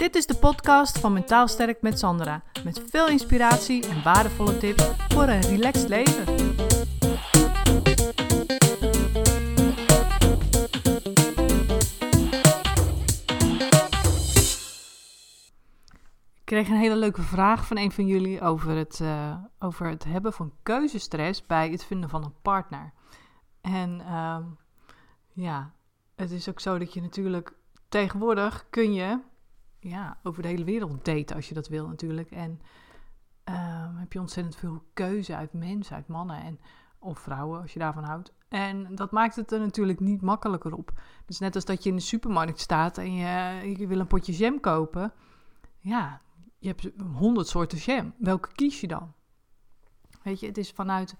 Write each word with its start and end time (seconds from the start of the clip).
Dit 0.00 0.14
is 0.14 0.26
de 0.26 0.34
podcast 0.34 0.98
van 0.98 1.12
Mentaal 1.12 1.48
Sterk 1.48 1.82
met 1.82 1.98
Sandra. 1.98 2.42
Met 2.64 2.82
veel 2.90 3.08
inspiratie 3.08 3.88
en 3.88 4.02
waardevolle 4.02 4.58
tips 4.58 4.84
voor 5.08 5.22
een 5.22 5.40
relaxed 5.40 5.88
leven. 5.88 6.22
Ik 16.34 16.44
kreeg 16.44 16.68
een 16.68 16.76
hele 16.76 16.96
leuke 16.96 17.22
vraag 17.22 17.66
van 17.66 17.78
een 17.78 17.92
van 17.92 18.06
jullie 18.06 18.40
over 18.40 18.70
het, 18.76 19.00
eh, 19.00 19.36
over 19.58 19.88
het 19.88 20.04
hebben 20.04 20.32
van 20.32 20.52
keuzestress 20.62 21.46
bij 21.46 21.70
het 21.70 21.84
vinden 21.84 22.10
van 22.10 22.24
een 22.24 22.34
partner. 22.42 22.92
En 23.60 24.00
ehm, 24.00 24.44
ja, 25.32 25.72
het 26.14 26.30
is 26.30 26.48
ook 26.48 26.60
zo 26.60 26.78
dat 26.78 26.94
je 26.94 27.00
natuurlijk 27.00 27.52
tegenwoordig 27.88 28.66
kun 28.70 28.92
je 28.92 29.18
ja, 29.80 30.18
over 30.22 30.42
de 30.42 30.48
hele 30.48 30.64
wereld 30.64 31.04
daten 31.04 31.36
als 31.36 31.48
je 31.48 31.54
dat 31.54 31.68
wil 31.68 31.86
natuurlijk. 31.86 32.30
En 32.30 32.60
ehm, 33.44 33.96
heb 33.96 34.12
je 34.12 34.20
ontzettend 34.20 34.56
veel 34.56 34.82
keuze 34.94 35.36
uit 35.36 35.52
mensen, 35.52 35.96
uit 35.96 36.08
mannen 36.08 36.42
en, 36.42 36.60
of 36.98 37.18
vrouwen 37.18 37.60
als 37.60 37.72
je 37.72 37.78
daarvan 37.78 38.04
houdt. 38.04 38.32
En 38.48 38.94
dat 38.94 39.10
maakt 39.10 39.36
het 39.36 39.52
er 39.52 39.60
natuurlijk 39.60 40.00
niet 40.00 40.20
makkelijker 40.20 40.74
op. 40.74 40.92
Dus 41.26 41.38
net 41.38 41.54
als 41.54 41.64
dat 41.64 41.82
je 41.82 41.90
in 41.90 41.96
de 41.96 42.02
supermarkt 42.02 42.60
staat 42.60 42.98
en 42.98 43.14
je, 43.14 43.78
je 43.78 43.86
wil 43.86 44.00
een 44.00 44.06
potje 44.06 44.32
jam 44.32 44.60
kopen. 44.60 45.12
Ja, 45.78 46.20
je 46.58 46.68
hebt 46.68 46.88
honderd 47.14 47.46
soorten 47.46 47.78
jam. 47.78 48.14
Welke 48.18 48.52
kies 48.52 48.80
je 48.80 48.86
dan? 48.86 49.12
Weet 50.22 50.40
je, 50.40 50.46
het 50.46 50.58
is 50.58 50.70
vanuit 50.70 51.14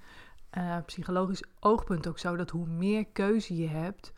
uh, 0.58 0.76
psychologisch 0.86 1.44
oogpunt 1.60 2.08
ook 2.08 2.18
zo 2.18 2.36
dat 2.36 2.50
hoe 2.50 2.66
meer 2.66 3.06
keuze 3.06 3.56
je 3.56 3.68
hebt, 3.68 4.12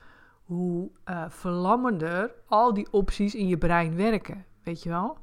hoe 0.44 0.90
uh, 1.04 1.24
verlammender 1.28 2.34
al 2.46 2.74
die 2.74 2.92
opties 2.92 3.34
in 3.34 3.46
je 3.46 3.58
brein 3.58 3.96
werken. 3.96 4.44
Weet 4.62 4.82
je 4.82 4.88
wel? 4.88 5.18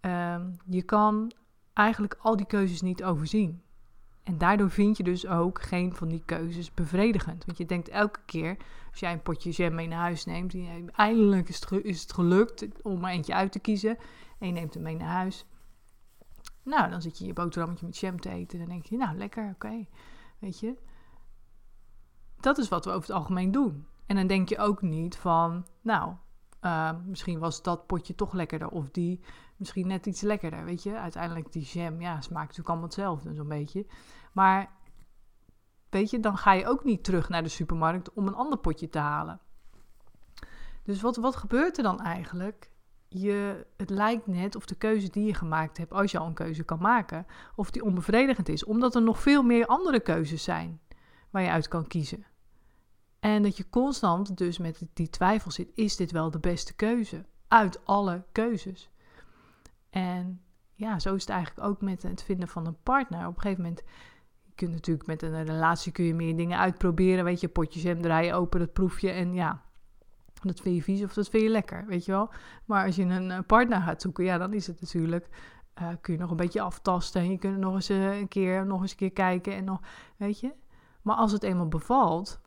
Um, 0.00 0.56
je 0.66 0.82
kan 0.82 1.32
eigenlijk 1.72 2.16
al 2.18 2.36
die 2.36 2.46
keuzes 2.46 2.80
niet 2.80 3.04
overzien. 3.04 3.62
En 4.22 4.38
daardoor 4.38 4.70
vind 4.70 4.96
je 4.96 5.02
dus 5.02 5.26
ook 5.26 5.62
geen 5.62 5.94
van 5.94 6.08
die 6.08 6.22
keuzes 6.24 6.74
bevredigend. 6.74 7.44
Want 7.44 7.58
je 7.58 7.66
denkt 7.66 7.88
elke 7.88 8.20
keer, 8.26 8.56
als 8.90 9.00
jij 9.00 9.12
een 9.12 9.22
potje 9.22 9.50
jam 9.50 9.74
mee 9.74 9.88
naar 9.88 9.98
huis 9.98 10.24
neemt, 10.24 10.54
eindelijk 10.92 11.48
is 11.48 11.60
het, 11.60 11.84
is 11.84 12.02
het 12.02 12.12
gelukt 12.12 12.82
om 12.82 13.04
er 13.04 13.10
eentje 13.10 13.34
uit 13.34 13.52
te 13.52 13.58
kiezen. 13.58 13.98
En 14.38 14.46
je 14.46 14.52
neemt 14.52 14.74
hem 14.74 14.82
mee 14.82 14.96
naar 14.96 15.08
huis. 15.08 15.46
Nou, 16.62 16.90
dan 16.90 17.02
zit 17.02 17.18
je 17.18 17.26
je 17.26 17.32
boterhammetje 17.32 17.86
met 17.86 17.98
jam 17.98 18.20
te 18.20 18.30
eten. 18.30 18.58
En 18.58 18.64
dan 18.64 18.74
denk 18.74 18.86
je, 18.86 18.96
nou, 18.96 19.16
lekker, 19.16 19.50
oké. 19.54 19.86
Weet 20.38 20.60
je? 20.60 20.76
Dat 22.40 22.58
is 22.58 22.68
wat 22.68 22.84
we 22.84 22.90
over 22.90 23.08
het 23.08 23.16
algemeen 23.16 23.50
doen. 23.50 23.86
En 24.06 24.16
dan 24.16 24.26
denk 24.26 24.48
je 24.48 24.58
ook 24.58 24.82
niet 24.82 25.16
van, 25.16 25.66
nou, 25.80 26.14
uh, 26.62 26.90
misschien 27.04 27.38
was 27.38 27.62
dat 27.62 27.86
potje 27.86 28.14
toch 28.14 28.32
lekkerder. 28.32 28.68
Of 28.68 28.90
die 28.90 29.20
misschien 29.56 29.86
net 29.86 30.06
iets 30.06 30.20
lekkerder, 30.20 30.64
weet 30.64 30.82
je. 30.82 30.98
Uiteindelijk 30.98 31.52
die 31.52 31.62
jam, 31.62 32.00
ja, 32.00 32.20
smaakt 32.20 32.40
natuurlijk 32.40 32.68
allemaal 32.68 32.86
hetzelfde, 32.86 33.34
zo'n 33.34 33.48
beetje. 33.48 33.86
Maar, 34.32 34.70
weet 35.90 36.10
je, 36.10 36.20
dan 36.20 36.36
ga 36.36 36.52
je 36.52 36.66
ook 36.66 36.84
niet 36.84 37.04
terug 37.04 37.28
naar 37.28 37.42
de 37.42 37.48
supermarkt 37.48 38.12
om 38.12 38.26
een 38.26 38.34
ander 38.34 38.58
potje 38.58 38.88
te 38.88 38.98
halen. 38.98 39.40
Dus 40.82 41.00
wat, 41.00 41.16
wat 41.16 41.36
gebeurt 41.36 41.76
er 41.76 41.82
dan 41.82 42.00
eigenlijk? 42.00 42.70
Je, 43.08 43.66
het 43.76 43.90
lijkt 43.90 44.26
net 44.26 44.56
of 44.56 44.66
de 44.66 44.74
keuze 44.74 45.10
die 45.10 45.26
je 45.26 45.34
gemaakt 45.34 45.78
hebt, 45.78 45.92
als 45.92 46.10
je 46.10 46.18
al 46.18 46.26
een 46.26 46.34
keuze 46.34 46.64
kan 46.64 46.78
maken, 46.78 47.26
of 47.56 47.70
die 47.70 47.84
onbevredigend 47.84 48.48
is. 48.48 48.64
Omdat 48.64 48.94
er 48.94 49.02
nog 49.02 49.20
veel 49.20 49.42
meer 49.42 49.66
andere 49.66 50.00
keuzes 50.00 50.42
zijn 50.42 50.80
waar 51.30 51.42
je 51.42 51.50
uit 51.50 51.68
kan 51.68 51.86
kiezen. 51.86 52.26
En 53.22 53.42
dat 53.42 53.56
je 53.56 53.68
constant 53.68 54.36
dus 54.36 54.58
met 54.58 54.82
die 54.92 55.10
twijfel 55.10 55.50
zit: 55.50 55.70
is 55.74 55.96
dit 55.96 56.10
wel 56.10 56.30
de 56.30 56.38
beste 56.38 56.74
keuze? 56.74 57.24
Uit 57.48 57.86
alle 57.86 58.24
keuzes. 58.32 58.90
En 59.90 60.42
ja, 60.74 60.98
zo 60.98 61.14
is 61.14 61.20
het 61.20 61.30
eigenlijk 61.30 61.68
ook 61.68 61.80
met 61.80 62.02
het 62.02 62.22
vinden 62.22 62.48
van 62.48 62.66
een 62.66 62.82
partner. 62.82 63.26
Op 63.26 63.34
een 63.34 63.40
gegeven 63.40 63.62
moment, 63.62 63.82
je 64.42 64.52
kunt 64.54 64.72
natuurlijk 64.72 65.06
met 65.06 65.22
een 65.22 65.44
relatie 65.44 65.92
kun 65.92 66.04
je 66.04 66.14
meer 66.14 66.36
dingen 66.36 66.58
uitproberen. 66.58 67.24
Weet 67.24 67.40
je, 67.40 67.48
potjes 67.48 67.82
hem 67.82 68.02
draaien 68.02 68.34
open, 68.34 68.60
dat 68.60 68.72
proef 68.72 69.00
je. 69.00 69.10
En 69.10 69.34
ja, 69.34 69.62
dat 70.42 70.60
vind 70.60 70.76
je 70.76 70.82
vies 70.82 71.02
of 71.02 71.12
dat 71.12 71.28
vind 71.28 71.42
je 71.42 71.48
lekker, 71.48 71.86
weet 71.86 72.04
je 72.04 72.12
wel. 72.12 72.30
Maar 72.64 72.86
als 72.86 72.96
je 72.96 73.02
een 73.02 73.30
eh, 73.30 73.38
partner 73.46 73.80
gaat 73.80 74.02
zoeken, 74.02 74.24
ja, 74.24 74.38
dan 74.38 74.52
is 74.52 74.66
het 74.66 74.80
natuurlijk... 74.80 75.28
Uh, 75.82 75.88
kun 76.00 76.14
je 76.14 76.20
nog 76.20 76.30
een 76.30 76.36
beetje 76.36 76.60
aftasten 76.60 77.20
en 77.20 77.30
je 77.30 77.38
kunt 77.38 77.58
nog 77.58 77.74
eens 77.74 77.90
uh, 77.90 78.18
een 78.18 78.28
keer, 78.28 78.66
nog 78.66 78.80
eens 78.80 78.90
een 78.90 78.96
keer 78.96 79.12
kijken 79.12 79.54
en 79.54 79.64
nog, 79.64 79.80
weet 80.16 80.40
je. 80.40 80.52
Maar 81.02 81.16
als 81.16 81.32
het 81.32 81.42
eenmaal 81.42 81.68
bevalt, 81.68 82.40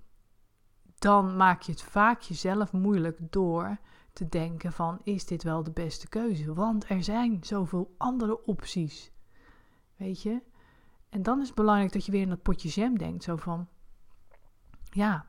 dan 1.06 1.36
maak 1.36 1.62
je 1.62 1.72
het 1.72 1.82
vaak 1.82 2.22
jezelf 2.22 2.72
moeilijk 2.72 3.18
door 3.20 3.78
te 4.14 4.30
denken 4.30 4.74
van 4.74 5.00
is 5.04 5.26
dit 5.26 5.44
wel 5.44 5.64
de 5.64 5.72
beste 5.72 6.08
keuze? 6.08 6.54
Want 6.54 6.90
er 6.90 7.04
zijn 7.04 7.38
zoveel 7.44 7.96
andere 7.98 8.46
opties. 8.46 9.12
Weet 9.96 10.22
je? 10.22 10.42
En 11.10 11.24
dan 11.24 11.40
is 11.40 11.48
het 11.48 11.56
belangrijk 11.56 11.92
dat 11.92 12.06
je 12.06 12.12
weer 12.12 12.22
in 12.22 12.30
dat 12.30 12.42
potje 12.42 12.70
jam 12.70 12.98
denkt. 12.98 13.24
Zo 13.24 13.36
van, 13.36 13.68
ja, 14.90 15.26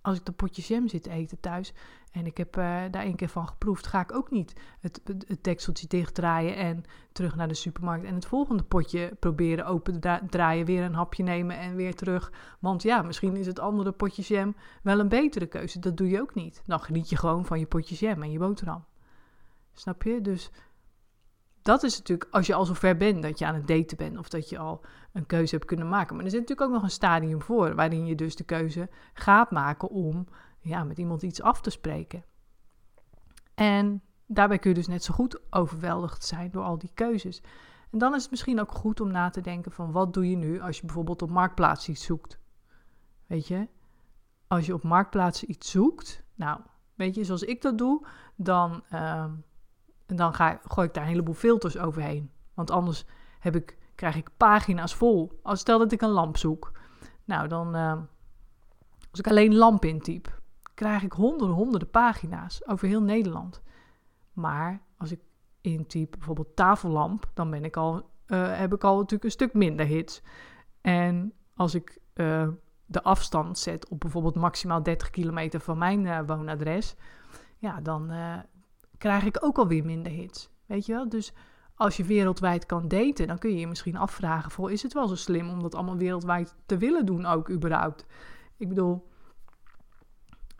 als 0.00 0.18
ik 0.18 0.24
dat 0.24 0.36
potje 0.36 0.62
jam 0.62 0.88
zit 0.88 1.06
eten 1.06 1.40
thuis 1.40 1.72
en 2.12 2.26
ik 2.26 2.36
heb 2.36 2.56
uh, 2.56 2.82
daar 2.90 3.04
een 3.04 3.16
keer 3.16 3.28
van 3.28 3.48
geproefd, 3.48 3.86
ga 3.86 4.00
ik 4.00 4.14
ook 4.14 4.30
niet 4.30 4.52
het, 4.80 5.00
het, 5.04 5.44
dekseltje 5.44 5.86
dichtdraaien 5.86 6.56
en 6.56 6.84
terug 7.12 7.36
naar 7.36 7.48
de 7.48 7.54
supermarkt 7.54 8.04
en 8.04 8.14
het 8.14 8.26
volgende 8.26 8.62
potje 8.62 9.16
proberen 9.20 9.66
open 9.66 10.00
draaien, 10.30 10.66
weer 10.66 10.82
een 10.82 10.94
hapje 10.94 11.22
nemen 11.22 11.58
en 11.58 11.76
weer 11.76 11.94
terug. 11.94 12.32
Want 12.60 12.82
ja, 12.82 13.02
misschien 13.02 13.36
is 13.36 13.46
het 13.46 13.58
andere 13.58 13.92
potje 13.92 14.22
jam 14.22 14.56
wel 14.82 15.00
een 15.00 15.08
betere 15.08 15.46
keuze. 15.46 15.78
Dat 15.78 15.96
doe 15.96 16.08
je 16.08 16.20
ook 16.20 16.34
niet. 16.34 16.62
Dan 16.66 16.80
geniet 16.80 17.08
je 17.08 17.16
gewoon 17.16 17.46
van 17.46 17.58
je 17.58 17.66
potje 17.66 17.94
jam 17.94 18.22
en 18.22 18.30
je 18.30 18.38
boterham. 18.38 18.84
Snap 19.72 20.02
je? 20.02 20.20
Dus 20.20 20.50
dat 21.62 21.82
is 21.82 21.98
natuurlijk 21.98 22.28
als 22.30 22.46
je 22.46 22.54
al 22.54 22.64
zo 22.64 22.74
ver 22.74 22.96
bent 22.96 23.22
dat 23.22 23.38
je 23.38 23.46
aan 23.46 23.54
het 23.54 23.66
daten 23.66 23.96
bent 23.96 24.18
of 24.18 24.28
dat 24.28 24.48
je 24.48 24.58
al 24.58 24.80
een 25.12 25.26
keuze 25.26 25.54
hebt 25.54 25.66
kunnen 25.66 25.88
maken. 25.88 26.16
Maar 26.16 26.24
er 26.24 26.30
zit 26.30 26.40
natuurlijk 26.40 26.68
ook 26.68 26.74
nog 26.74 26.82
een 26.82 26.90
stadium 26.90 27.42
voor 27.42 27.74
waarin 27.74 28.06
je 28.06 28.14
dus 28.14 28.36
de 28.36 28.44
keuze 28.44 28.88
gaat 29.14 29.50
maken 29.50 29.88
om 29.88 30.26
ja, 30.62 30.84
met 30.84 30.98
iemand 30.98 31.22
iets 31.22 31.42
af 31.42 31.60
te 31.60 31.70
spreken. 31.70 32.24
En 33.54 34.02
daarbij 34.26 34.58
kun 34.58 34.70
je 34.70 34.76
dus 34.76 34.86
net 34.86 35.04
zo 35.04 35.14
goed 35.14 35.52
overweldigd 35.52 36.24
zijn 36.24 36.50
door 36.50 36.64
al 36.64 36.78
die 36.78 36.90
keuzes. 36.94 37.42
En 37.90 37.98
dan 37.98 38.14
is 38.14 38.22
het 38.22 38.30
misschien 38.30 38.60
ook 38.60 38.72
goed 38.72 39.00
om 39.00 39.10
na 39.10 39.30
te 39.30 39.40
denken 39.40 39.72
van 39.72 39.92
wat 39.92 40.14
doe 40.14 40.30
je 40.30 40.36
nu 40.36 40.60
als 40.60 40.76
je 40.76 40.86
bijvoorbeeld 40.86 41.22
op 41.22 41.30
marktplaats 41.30 41.88
iets 41.88 42.04
zoekt. 42.04 42.38
Weet 43.26 43.46
je, 43.46 43.68
als 44.46 44.66
je 44.66 44.74
op 44.74 44.82
marktplaats 44.82 45.44
iets 45.44 45.70
zoekt, 45.70 46.22
nou, 46.34 46.60
weet 46.94 47.14
je, 47.14 47.24
zoals 47.24 47.42
ik 47.42 47.62
dat 47.62 47.78
doe, 47.78 48.06
dan, 48.36 48.84
uh, 48.92 49.24
dan 50.06 50.34
ga, 50.34 50.60
gooi 50.64 50.86
ik 50.86 50.94
daar 50.94 51.02
een 51.02 51.08
heleboel 51.08 51.34
filters 51.34 51.78
overheen. 51.78 52.30
Want 52.54 52.70
anders 52.70 53.04
heb 53.38 53.56
ik, 53.56 53.78
krijg 53.94 54.16
ik 54.16 54.30
pagina's 54.36 54.94
vol. 54.94 55.40
Als 55.42 55.60
stel 55.60 55.78
dat 55.78 55.92
ik 55.92 56.02
een 56.02 56.08
lamp 56.08 56.36
zoek. 56.36 56.72
Nou, 57.24 57.48
dan, 57.48 57.76
uh, 57.76 58.00
als 59.10 59.20
ik 59.20 59.26
alleen 59.26 59.54
lamp 59.54 59.84
intyp, 59.84 60.41
krijg 60.82 61.02
ik 61.02 61.12
honderden, 61.12 61.56
honderden 61.56 61.90
pagina's 61.90 62.68
over 62.68 62.88
heel 62.88 63.02
Nederland. 63.02 63.62
Maar 64.32 64.80
als 64.96 65.12
ik 65.12 65.20
intyp 65.60 66.10
bijvoorbeeld 66.10 66.56
tafellamp, 66.56 67.30
dan 67.34 67.50
ben 67.50 67.64
ik 67.64 67.76
al, 67.76 67.94
uh, 68.26 68.58
heb 68.58 68.74
ik 68.74 68.84
al 68.84 68.96
natuurlijk 68.96 69.24
een 69.24 69.30
stuk 69.30 69.54
minder 69.54 69.86
hits. 69.86 70.22
En 70.80 71.32
als 71.54 71.74
ik 71.74 71.98
uh, 72.14 72.48
de 72.86 73.02
afstand 73.02 73.58
zet 73.58 73.88
op 73.88 74.00
bijvoorbeeld 74.00 74.34
maximaal 74.34 74.82
30 74.82 75.10
kilometer 75.10 75.60
van 75.60 75.78
mijn 75.78 76.04
uh, 76.04 76.20
woonadres, 76.26 76.94
ja, 77.58 77.80
dan 77.80 78.12
krijg 78.98 79.24
ik 79.24 79.44
ook 79.44 79.58
alweer 79.58 79.84
minder 79.84 80.12
hits. 80.12 80.50
Weet 80.66 80.86
je 80.86 80.92
wel? 80.92 81.08
Dus 81.08 81.32
als 81.74 81.96
je 81.96 82.04
wereldwijd 82.04 82.66
kan 82.66 82.88
daten, 82.88 83.26
dan 83.26 83.38
kun 83.38 83.50
je 83.50 83.58
je 83.58 83.66
misschien 83.66 83.96
afvragen: 83.96 84.50
voor, 84.50 84.72
is 84.72 84.82
het 84.82 84.92
wel 84.92 85.08
zo 85.08 85.14
slim 85.14 85.50
om 85.50 85.62
dat 85.62 85.74
allemaal 85.74 85.96
wereldwijd 85.96 86.54
te 86.66 86.76
willen 86.76 87.06
doen, 87.06 87.26
ook 87.26 87.50
überhaupt? 87.50 88.06
Ik 88.56 88.68
bedoel, 88.68 89.10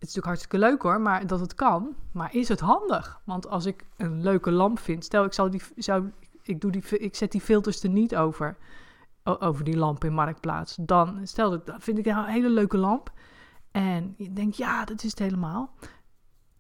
het 0.03 0.11
is 0.11 0.17
natuurlijk 0.17 0.41
hartstikke 0.41 0.59
leuk 0.67 0.83
hoor, 0.83 1.01
maar 1.01 1.27
dat 1.27 1.41
het 1.41 1.55
kan. 1.55 1.95
Maar 2.13 2.35
is 2.35 2.49
het 2.49 2.61
handig? 2.61 3.21
Want 3.25 3.49
als 3.49 3.67
ik 3.67 3.87
een 3.97 4.23
leuke 4.23 4.51
lamp 4.51 4.79
vind, 4.79 5.05
stel 5.05 5.25
ik, 5.25 5.33
zou 5.33 5.51
die, 5.51 5.63
zou, 5.77 6.11
ik, 6.43 6.61
doe 6.61 6.71
die, 6.71 6.99
ik 6.99 7.15
zet 7.15 7.33
die 7.33 7.41
filters 7.41 7.83
er 7.83 7.89
niet 7.89 8.17
over, 8.17 8.57
over 9.25 9.65
die 9.65 9.77
lamp 9.77 10.05
in 10.05 10.13
Marktplaats. 10.13 10.77
Dan 10.81 11.21
stel 11.27 11.51
dat, 11.51 11.67
dan 11.67 11.81
vind 11.81 11.99
ik 11.99 12.07
een 12.07 12.25
hele 12.25 12.51
leuke 12.51 12.79
lamp. 12.79 13.13
En 13.71 14.15
je 14.17 14.33
denkt, 14.33 14.57
ja, 14.57 14.85
dat 14.85 15.03
is 15.03 15.11
het 15.11 15.19
helemaal. 15.19 15.75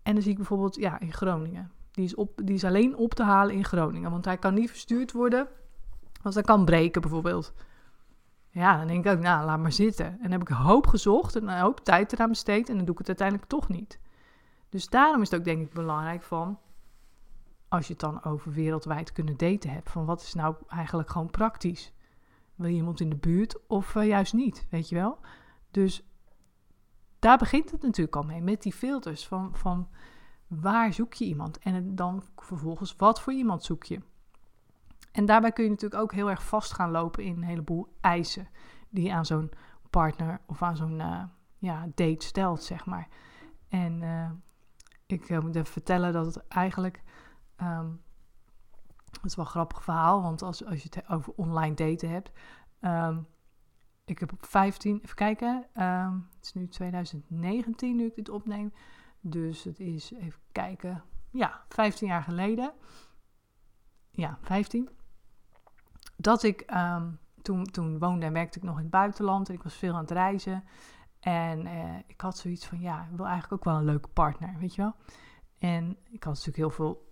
En 0.02 0.12
dan 0.12 0.22
zie 0.22 0.30
ik 0.30 0.36
bijvoorbeeld, 0.36 0.74
ja, 0.74 1.00
in 1.00 1.12
Groningen. 1.12 1.70
Die 1.90 2.04
is, 2.04 2.14
op, 2.14 2.40
die 2.44 2.54
is 2.54 2.64
alleen 2.64 2.96
op 2.96 3.14
te 3.14 3.22
halen 3.22 3.54
in 3.54 3.64
Groningen. 3.64 4.10
Want 4.10 4.24
hij 4.24 4.38
kan 4.38 4.54
niet 4.54 4.70
verstuurd 4.70 5.12
worden, 5.12 5.48
want 6.22 6.34
hij 6.34 6.44
kan 6.44 6.64
breken 6.64 7.00
bijvoorbeeld. 7.00 7.54
Ja, 8.54 8.76
dan 8.76 8.86
denk 8.86 9.06
ik 9.06 9.12
ook, 9.12 9.20
nou, 9.20 9.44
laat 9.44 9.58
maar 9.58 9.72
zitten. 9.72 10.06
En 10.06 10.18
dan 10.22 10.30
heb 10.30 10.40
ik 10.40 10.48
hoop 10.48 10.86
gezocht 10.86 11.36
en 11.36 11.48
een 11.48 11.60
hoop 11.60 11.80
tijd 11.80 12.12
eraan 12.12 12.28
besteed 12.28 12.68
en 12.68 12.76
dan 12.76 12.84
doe 12.84 12.92
ik 12.92 12.98
het 12.98 13.08
uiteindelijk 13.08 13.48
toch 13.48 13.68
niet. 13.68 13.98
Dus 14.68 14.88
daarom 14.88 15.22
is 15.22 15.30
het 15.30 15.38
ook 15.38 15.44
denk 15.44 15.60
ik 15.60 15.72
belangrijk 15.72 16.22
van, 16.22 16.58
als 17.68 17.86
je 17.86 17.92
het 17.92 18.00
dan 18.00 18.24
over 18.24 18.52
wereldwijd 18.52 19.12
kunnen 19.12 19.36
daten 19.36 19.70
hebt, 19.70 19.90
van 19.90 20.04
wat 20.04 20.22
is 20.22 20.34
nou 20.34 20.54
eigenlijk 20.68 21.10
gewoon 21.10 21.30
praktisch? 21.30 21.92
Wil 22.54 22.68
je 22.68 22.76
iemand 22.76 23.00
in 23.00 23.10
de 23.10 23.16
buurt 23.16 23.66
of 23.66 23.94
uh, 23.94 24.06
juist 24.06 24.32
niet, 24.32 24.66
weet 24.70 24.88
je 24.88 24.94
wel? 24.94 25.18
Dus 25.70 26.04
daar 27.18 27.38
begint 27.38 27.70
het 27.70 27.82
natuurlijk 27.82 28.16
al 28.16 28.22
mee, 28.22 28.42
met 28.42 28.62
die 28.62 28.72
filters 28.72 29.26
van, 29.26 29.56
van 29.56 29.88
waar 30.46 30.92
zoek 30.92 31.14
je 31.14 31.24
iemand? 31.24 31.58
En 31.58 31.94
dan 31.94 32.22
vervolgens, 32.36 32.96
wat 32.96 33.20
voor 33.20 33.32
iemand 33.32 33.64
zoek 33.64 33.84
je? 33.84 34.00
En 35.12 35.26
daarbij 35.26 35.52
kun 35.52 35.64
je 35.64 35.70
natuurlijk 35.70 36.02
ook 36.02 36.12
heel 36.12 36.30
erg 36.30 36.44
vast 36.44 36.72
gaan 36.72 36.90
lopen 36.90 37.24
in 37.24 37.36
een 37.36 37.42
heleboel 37.42 37.96
eisen 38.00 38.48
die 38.88 39.04
je 39.04 39.12
aan 39.12 39.26
zo'n 39.26 39.50
partner 39.90 40.40
of 40.46 40.62
aan 40.62 40.76
zo'n 40.76 40.98
uh, 40.98 41.22
ja, 41.58 41.86
date 41.94 42.26
stelt, 42.26 42.62
zeg 42.62 42.86
maar. 42.86 43.08
En 43.68 44.02
uh, 44.02 44.30
ik 45.06 45.28
uh, 45.28 45.40
moet 45.40 45.56
even 45.56 45.72
vertellen 45.72 46.12
dat 46.12 46.26
het 46.26 46.48
eigenlijk. 46.48 47.02
Dat 49.10 49.24
is 49.24 49.36
wel 49.36 49.44
een 49.44 49.50
grappig 49.50 49.82
verhaal, 49.84 50.22
want 50.22 50.42
als, 50.42 50.64
als 50.64 50.82
je 50.82 50.88
het 50.90 51.08
over 51.08 51.32
online 51.36 51.74
daten 51.74 52.10
hebt. 52.10 52.32
Um, 52.80 53.26
ik 54.04 54.18
heb 54.18 54.32
op 54.32 54.46
15, 54.46 55.00
even 55.02 55.16
kijken, 55.16 55.66
um, 55.74 56.28
het 56.36 56.44
is 56.44 56.52
nu 56.52 56.68
2019 56.68 57.96
nu 57.96 58.04
ik 58.06 58.14
dit 58.14 58.28
opneem. 58.28 58.72
Dus 59.20 59.64
het 59.64 59.80
is, 59.80 60.12
even 60.12 60.40
kijken, 60.52 61.04
ja, 61.30 61.64
15 61.68 62.08
jaar 62.08 62.22
geleden. 62.22 62.72
Ja, 64.10 64.38
15. 64.40 64.88
Dat 66.22 66.42
ik, 66.42 66.72
um, 66.74 67.18
toen, 67.42 67.64
toen 67.64 67.98
woonde 67.98 68.26
en 68.26 68.32
werkte 68.32 68.58
ik 68.58 68.64
nog 68.64 68.76
in 68.76 68.82
het 68.82 68.90
buitenland 68.90 69.48
en 69.48 69.54
ik 69.54 69.62
was 69.62 69.74
veel 69.74 69.94
aan 69.94 70.00
het 70.00 70.10
reizen. 70.10 70.64
En 71.20 71.66
uh, 71.66 71.98
ik 72.06 72.20
had 72.20 72.38
zoiets 72.38 72.66
van, 72.66 72.80
ja, 72.80 73.02
ik 73.10 73.16
wil 73.16 73.26
eigenlijk 73.26 73.52
ook 73.52 73.72
wel 73.72 73.80
een 73.80 73.84
leuke 73.84 74.08
partner, 74.08 74.56
weet 74.58 74.74
je 74.74 74.82
wel. 74.82 74.94
En 75.58 75.96
ik 76.04 76.24
had 76.24 76.32
natuurlijk 76.32 76.56
heel 76.56 76.70
veel 76.70 77.10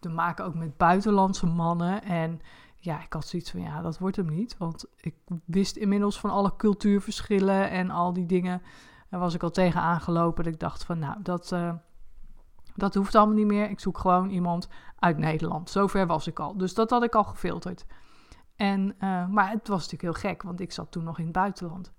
te 0.00 0.08
maken 0.08 0.44
ook 0.44 0.54
met 0.54 0.76
buitenlandse 0.76 1.46
mannen. 1.46 2.02
En 2.02 2.40
ja, 2.76 3.02
ik 3.02 3.12
had 3.12 3.26
zoiets 3.26 3.50
van, 3.50 3.60
ja, 3.60 3.82
dat 3.82 3.98
wordt 3.98 4.16
hem 4.16 4.28
niet. 4.28 4.56
Want 4.58 4.86
ik 4.96 5.14
wist 5.44 5.76
inmiddels 5.76 6.20
van 6.20 6.30
alle 6.30 6.56
cultuurverschillen 6.56 7.70
en 7.70 7.90
al 7.90 8.12
die 8.12 8.26
dingen. 8.26 8.62
Daar 9.10 9.20
was 9.20 9.34
ik 9.34 9.42
al 9.42 9.50
tegen 9.50 9.80
aangelopen. 9.80 10.44
Dat 10.44 10.52
ik 10.52 10.60
dacht 10.60 10.84
van, 10.84 10.98
nou, 10.98 11.22
dat, 11.22 11.52
uh, 11.52 11.74
dat 12.74 12.94
hoeft 12.94 13.14
allemaal 13.14 13.34
niet 13.34 13.46
meer. 13.46 13.70
Ik 13.70 13.80
zoek 13.80 13.98
gewoon 13.98 14.28
iemand 14.28 14.68
uit 14.98 15.18
Nederland. 15.18 15.70
Zover 15.70 16.06
was 16.06 16.26
ik 16.26 16.38
al. 16.38 16.56
Dus 16.56 16.74
dat 16.74 16.90
had 16.90 17.02
ik 17.02 17.14
al 17.14 17.24
gefilterd. 17.24 17.86
En, 18.56 18.94
uh, 19.00 19.28
maar 19.28 19.50
het 19.50 19.68
was 19.68 19.82
natuurlijk 19.82 20.02
heel 20.02 20.30
gek, 20.30 20.42
want 20.42 20.60
ik 20.60 20.72
zat 20.72 20.90
toen 20.90 21.04
nog 21.04 21.18
in 21.18 21.24
het 21.24 21.32
buitenland. 21.32 21.92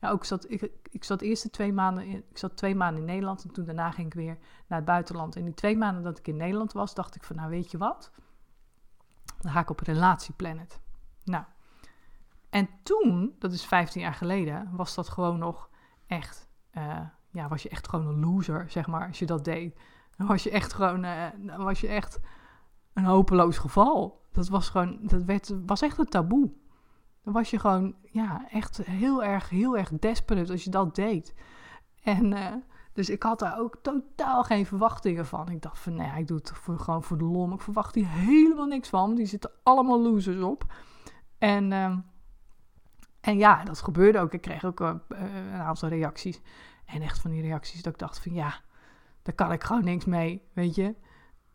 Ja, 0.00 0.10
ook 0.10 0.24
zat, 0.24 0.50
ik, 0.50 0.70
ik 0.90 1.04
zat 1.04 1.20
eerste 1.20 1.50
twee 1.50 1.72
maanden, 1.72 2.04
in, 2.06 2.24
ik 2.30 2.38
zat 2.38 2.56
twee 2.56 2.74
maanden 2.74 3.00
in 3.00 3.06
Nederland 3.06 3.44
en 3.44 3.52
toen 3.52 3.64
daarna 3.64 3.90
ging 3.90 4.06
ik 4.06 4.14
weer 4.14 4.38
naar 4.66 4.78
het 4.78 4.86
buitenland. 4.86 5.36
En 5.36 5.44
die 5.44 5.54
twee 5.54 5.76
maanden 5.76 6.02
dat 6.02 6.18
ik 6.18 6.28
in 6.28 6.36
Nederland 6.36 6.72
was, 6.72 6.94
dacht 6.94 7.14
ik 7.14 7.24
van, 7.24 7.36
nou 7.36 7.50
weet 7.50 7.70
je 7.70 7.78
wat, 7.78 8.10
dan 9.40 9.52
ga 9.52 9.60
ik 9.60 9.70
op 9.70 9.80
Relatieplanet. 9.80 10.80
Nou, 11.24 11.44
en 12.50 12.68
toen, 12.82 13.34
dat 13.38 13.52
is 13.52 13.64
15 13.64 14.00
jaar 14.00 14.14
geleden, 14.14 14.68
was 14.72 14.94
dat 14.94 15.08
gewoon 15.08 15.38
nog 15.38 15.70
echt, 16.06 16.48
uh, 16.72 17.00
ja, 17.30 17.48
was 17.48 17.62
je 17.62 17.68
echt 17.68 17.88
gewoon 17.88 18.06
een 18.06 18.20
loser, 18.20 18.70
zeg 18.70 18.86
maar, 18.86 19.06
als 19.06 19.18
je 19.18 19.26
dat 19.26 19.44
deed. 19.44 19.80
Dan 20.16 20.26
was 20.26 20.42
je 20.42 20.50
echt 20.50 20.72
gewoon, 20.72 21.04
uh, 21.04 21.26
was 21.56 21.80
je 21.80 21.88
echt 21.88 22.20
een 22.92 23.04
hopeloos 23.04 23.58
geval. 23.58 24.22
Dat 24.38 24.48
was 24.48 24.68
gewoon, 24.68 24.98
dat 25.02 25.22
werd, 25.22 25.54
was 25.66 25.82
echt 25.82 25.98
een 25.98 26.08
taboe. 26.08 26.50
Dan 27.24 27.32
was 27.32 27.50
je 27.50 27.58
gewoon, 27.58 27.94
ja, 28.10 28.46
echt 28.50 28.76
heel 28.76 29.24
erg, 29.24 29.48
heel 29.48 29.76
erg 29.76 29.90
desperate 29.98 30.52
als 30.52 30.64
je 30.64 30.70
dat 30.70 30.94
deed. 30.94 31.34
En 32.02 32.32
uh, 32.32 32.52
dus 32.92 33.10
ik 33.10 33.22
had 33.22 33.38
daar 33.38 33.58
ook 33.58 33.78
totaal 33.82 34.44
geen 34.44 34.66
verwachtingen 34.66 35.26
van. 35.26 35.48
Ik 35.48 35.62
dacht 35.62 35.78
van, 35.78 35.94
nee, 35.94 36.06
nou 36.06 36.18
ik 36.18 36.26
doe 36.26 36.36
het 36.36 36.50
voor, 36.50 36.78
gewoon 36.78 37.02
voor 37.02 37.18
de 37.18 37.24
lol. 37.24 37.52
Ik 37.52 37.60
verwacht 37.60 37.94
hier 37.94 38.08
helemaal 38.08 38.66
niks 38.66 38.88
van. 38.88 39.14
Die 39.14 39.26
zitten 39.26 39.50
allemaal 39.62 40.02
losers 40.02 40.42
op. 40.42 40.72
En, 41.38 41.70
uh, 41.70 41.96
en 43.20 43.38
ja, 43.38 43.64
dat 43.64 43.80
gebeurde 43.80 44.18
ook. 44.18 44.32
Ik 44.32 44.40
kreeg 44.40 44.64
ook 44.64 44.80
uh, 44.80 44.94
een 45.52 45.60
aantal 45.60 45.88
reacties. 45.88 46.40
En 46.84 47.02
echt 47.02 47.18
van 47.18 47.30
die 47.30 47.42
reacties 47.42 47.82
dat 47.82 47.92
ik 47.92 47.98
dacht 47.98 48.18
van, 48.18 48.34
ja, 48.34 48.60
daar 49.22 49.34
kan 49.34 49.52
ik 49.52 49.64
gewoon 49.64 49.84
niks 49.84 50.04
mee, 50.04 50.42
weet 50.52 50.74
je. 50.74 50.94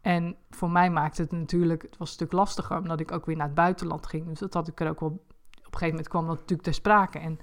En 0.03 0.35
voor 0.49 0.71
mij 0.71 0.89
maakte 0.89 1.21
het 1.21 1.31
natuurlijk, 1.31 1.81
het 1.81 1.97
was 1.97 2.07
een 2.07 2.13
stuk 2.13 2.31
lastiger, 2.31 2.77
omdat 2.77 2.99
ik 2.99 3.11
ook 3.11 3.25
weer 3.25 3.35
naar 3.35 3.45
het 3.45 3.55
buitenland 3.55 4.07
ging. 4.07 4.27
Dus 4.27 4.39
dat 4.39 4.53
had 4.53 4.67
ik 4.67 4.79
er 4.79 4.89
ook 4.89 4.99
wel, 4.99 5.09
op 5.09 5.19
een 5.55 5.63
gegeven 5.63 5.89
moment 5.89 6.07
kwam 6.07 6.25
dat 6.27 6.35
natuurlijk 6.35 6.61
ter 6.61 6.73
sprake. 6.73 7.19
En 7.19 7.39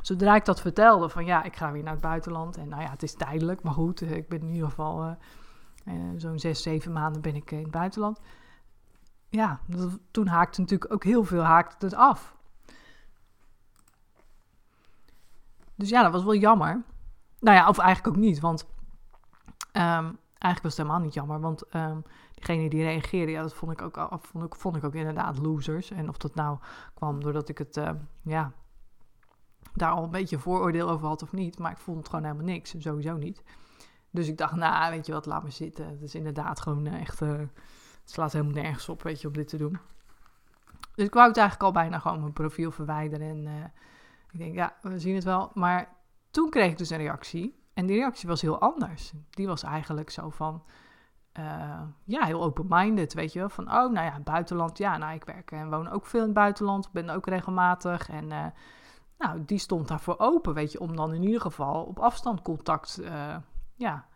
zodra 0.00 0.34
ik 0.34 0.44
dat 0.44 0.60
vertelde, 0.60 1.08
van 1.08 1.24
ja, 1.24 1.42
ik 1.42 1.56
ga 1.56 1.72
weer 1.72 1.82
naar 1.82 1.92
het 1.92 2.02
buitenland. 2.02 2.56
En 2.56 2.68
nou 2.68 2.82
ja, 2.82 2.90
het 2.90 3.02
is 3.02 3.14
tijdelijk, 3.14 3.62
maar 3.62 3.72
goed, 3.72 4.02
eh, 4.02 4.10
ik 4.10 4.28
ben 4.28 4.40
in 4.40 4.52
ieder 4.52 4.68
geval 4.68 5.04
uh, 5.04 5.12
uh, 5.84 5.94
zo'n 6.16 6.38
zes, 6.38 6.62
zeven 6.62 6.92
maanden 6.92 7.22
ben 7.22 7.34
ik 7.34 7.50
in 7.50 7.62
het 7.62 7.70
buitenland. 7.70 8.20
Ja, 9.28 9.60
toen 10.10 10.26
haakte 10.26 10.60
natuurlijk 10.60 10.92
ook 10.92 11.04
heel 11.04 11.24
veel 11.24 11.42
haakte 11.42 11.86
het 11.86 11.94
af. 11.94 12.36
Dus 15.74 15.88
ja, 15.88 16.02
dat 16.02 16.12
was 16.12 16.24
wel 16.24 16.34
jammer. 16.34 16.82
Nou 17.40 17.56
ja, 17.56 17.68
of 17.68 17.78
eigenlijk 17.78 18.16
ook 18.16 18.22
niet, 18.22 18.40
want 18.40 18.66
um, 19.72 20.18
eigenlijk 20.38 20.62
was 20.62 20.76
het 20.76 20.76
helemaal 20.76 21.00
niet 21.00 21.14
jammer, 21.14 21.40
want 21.40 21.74
um, 21.74 22.02
diegene 22.32 22.68
die 22.68 22.82
reageerde, 22.82 23.32
ja, 23.32 23.42
dat 23.42 23.54
vond 23.54 23.72
ik, 23.72 23.82
ook, 23.82 24.18
vond, 24.20 24.44
ik, 24.44 24.54
vond 24.54 24.76
ik 24.76 24.84
ook 24.84 24.94
inderdaad 24.94 25.38
losers. 25.38 25.90
En 25.90 26.08
of 26.08 26.16
dat 26.16 26.34
nou 26.34 26.58
kwam 26.94 27.20
doordat 27.20 27.48
ik 27.48 27.58
het, 27.58 27.76
uh, 27.76 27.90
ja, 28.22 28.52
daar 29.74 29.90
al 29.90 30.04
een 30.04 30.10
beetje 30.10 30.38
vooroordeel 30.38 30.90
over 30.90 31.06
had 31.06 31.22
of 31.22 31.32
niet. 31.32 31.58
Maar 31.58 31.70
ik 31.70 31.78
vond 31.78 31.98
het 31.98 32.08
gewoon 32.08 32.24
helemaal 32.24 32.44
niks. 32.44 32.74
Sowieso 32.78 33.16
niet. 33.16 33.42
Dus 34.10 34.28
ik 34.28 34.36
dacht, 34.36 34.54
nou, 34.54 34.90
weet 34.90 35.06
je 35.06 35.12
wat, 35.12 35.26
laat 35.26 35.42
me 35.42 35.50
zitten. 35.50 35.88
Het 35.88 36.02
is 36.02 36.14
inderdaad 36.14 36.60
gewoon 36.60 36.86
uh, 36.86 37.00
echt... 37.00 37.20
Uh, 37.20 37.38
het 37.38 38.16
slaat 38.16 38.32
helemaal 38.32 38.62
nergens 38.62 38.88
op, 38.88 39.02
weet 39.02 39.20
je, 39.20 39.26
om 39.26 39.32
dit 39.32 39.48
te 39.48 39.56
doen. 39.56 39.78
Dus 40.94 41.06
ik 41.06 41.14
wou 41.14 41.28
het 41.28 41.36
eigenlijk 41.36 41.66
al 41.66 41.82
bijna 41.82 41.98
gewoon 41.98 42.20
mijn 42.20 42.32
profiel 42.32 42.70
verwijderen. 42.70 43.28
En 43.28 43.44
uh, 43.44 43.64
ik 44.30 44.38
denk, 44.38 44.54
ja, 44.54 44.76
we 44.82 44.98
zien 44.98 45.14
het 45.14 45.24
wel. 45.24 45.50
Maar 45.54 45.96
toen 46.30 46.50
kreeg 46.50 46.70
ik 46.70 46.78
dus 46.78 46.90
een 46.90 46.98
reactie. 46.98 47.57
En 47.78 47.86
die 47.86 47.96
reactie 47.96 48.28
was 48.28 48.40
heel 48.40 48.60
anders. 48.60 49.12
Die 49.30 49.46
was 49.46 49.62
eigenlijk 49.62 50.10
zo 50.10 50.30
van... 50.30 50.62
Uh, 51.38 51.80
ja, 52.04 52.24
heel 52.24 52.42
open-minded, 52.42 53.14
weet 53.14 53.32
je 53.32 53.38
wel. 53.38 53.48
Van, 53.48 53.64
oh, 53.64 53.92
nou 53.92 54.06
ja, 54.06 54.20
buitenland. 54.20 54.78
Ja, 54.78 54.96
nou, 54.96 55.14
ik 55.14 55.24
werk 55.24 55.50
en 55.50 55.70
woon 55.70 55.88
ook 55.88 56.06
veel 56.06 56.20
in 56.20 56.26
het 56.26 56.34
buitenland. 56.34 56.92
Ben 56.92 57.10
ook 57.10 57.26
regelmatig. 57.26 58.08
En 58.08 58.30
uh, 58.30 58.46
nou, 59.18 59.44
die 59.44 59.58
stond 59.58 59.88
daarvoor 59.88 60.18
open, 60.18 60.54
weet 60.54 60.72
je, 60.72 60.80
om 60.80 60.96
dan 60.96 61.14
in 61.14 61.22
ieder 61.22 61.40
geval 61.40 61.84
op 61.84 61.98
afstand 61.98 62.42
contact 62.42 63.00
uh, 63.00 63.36
ja, 63.74 64.06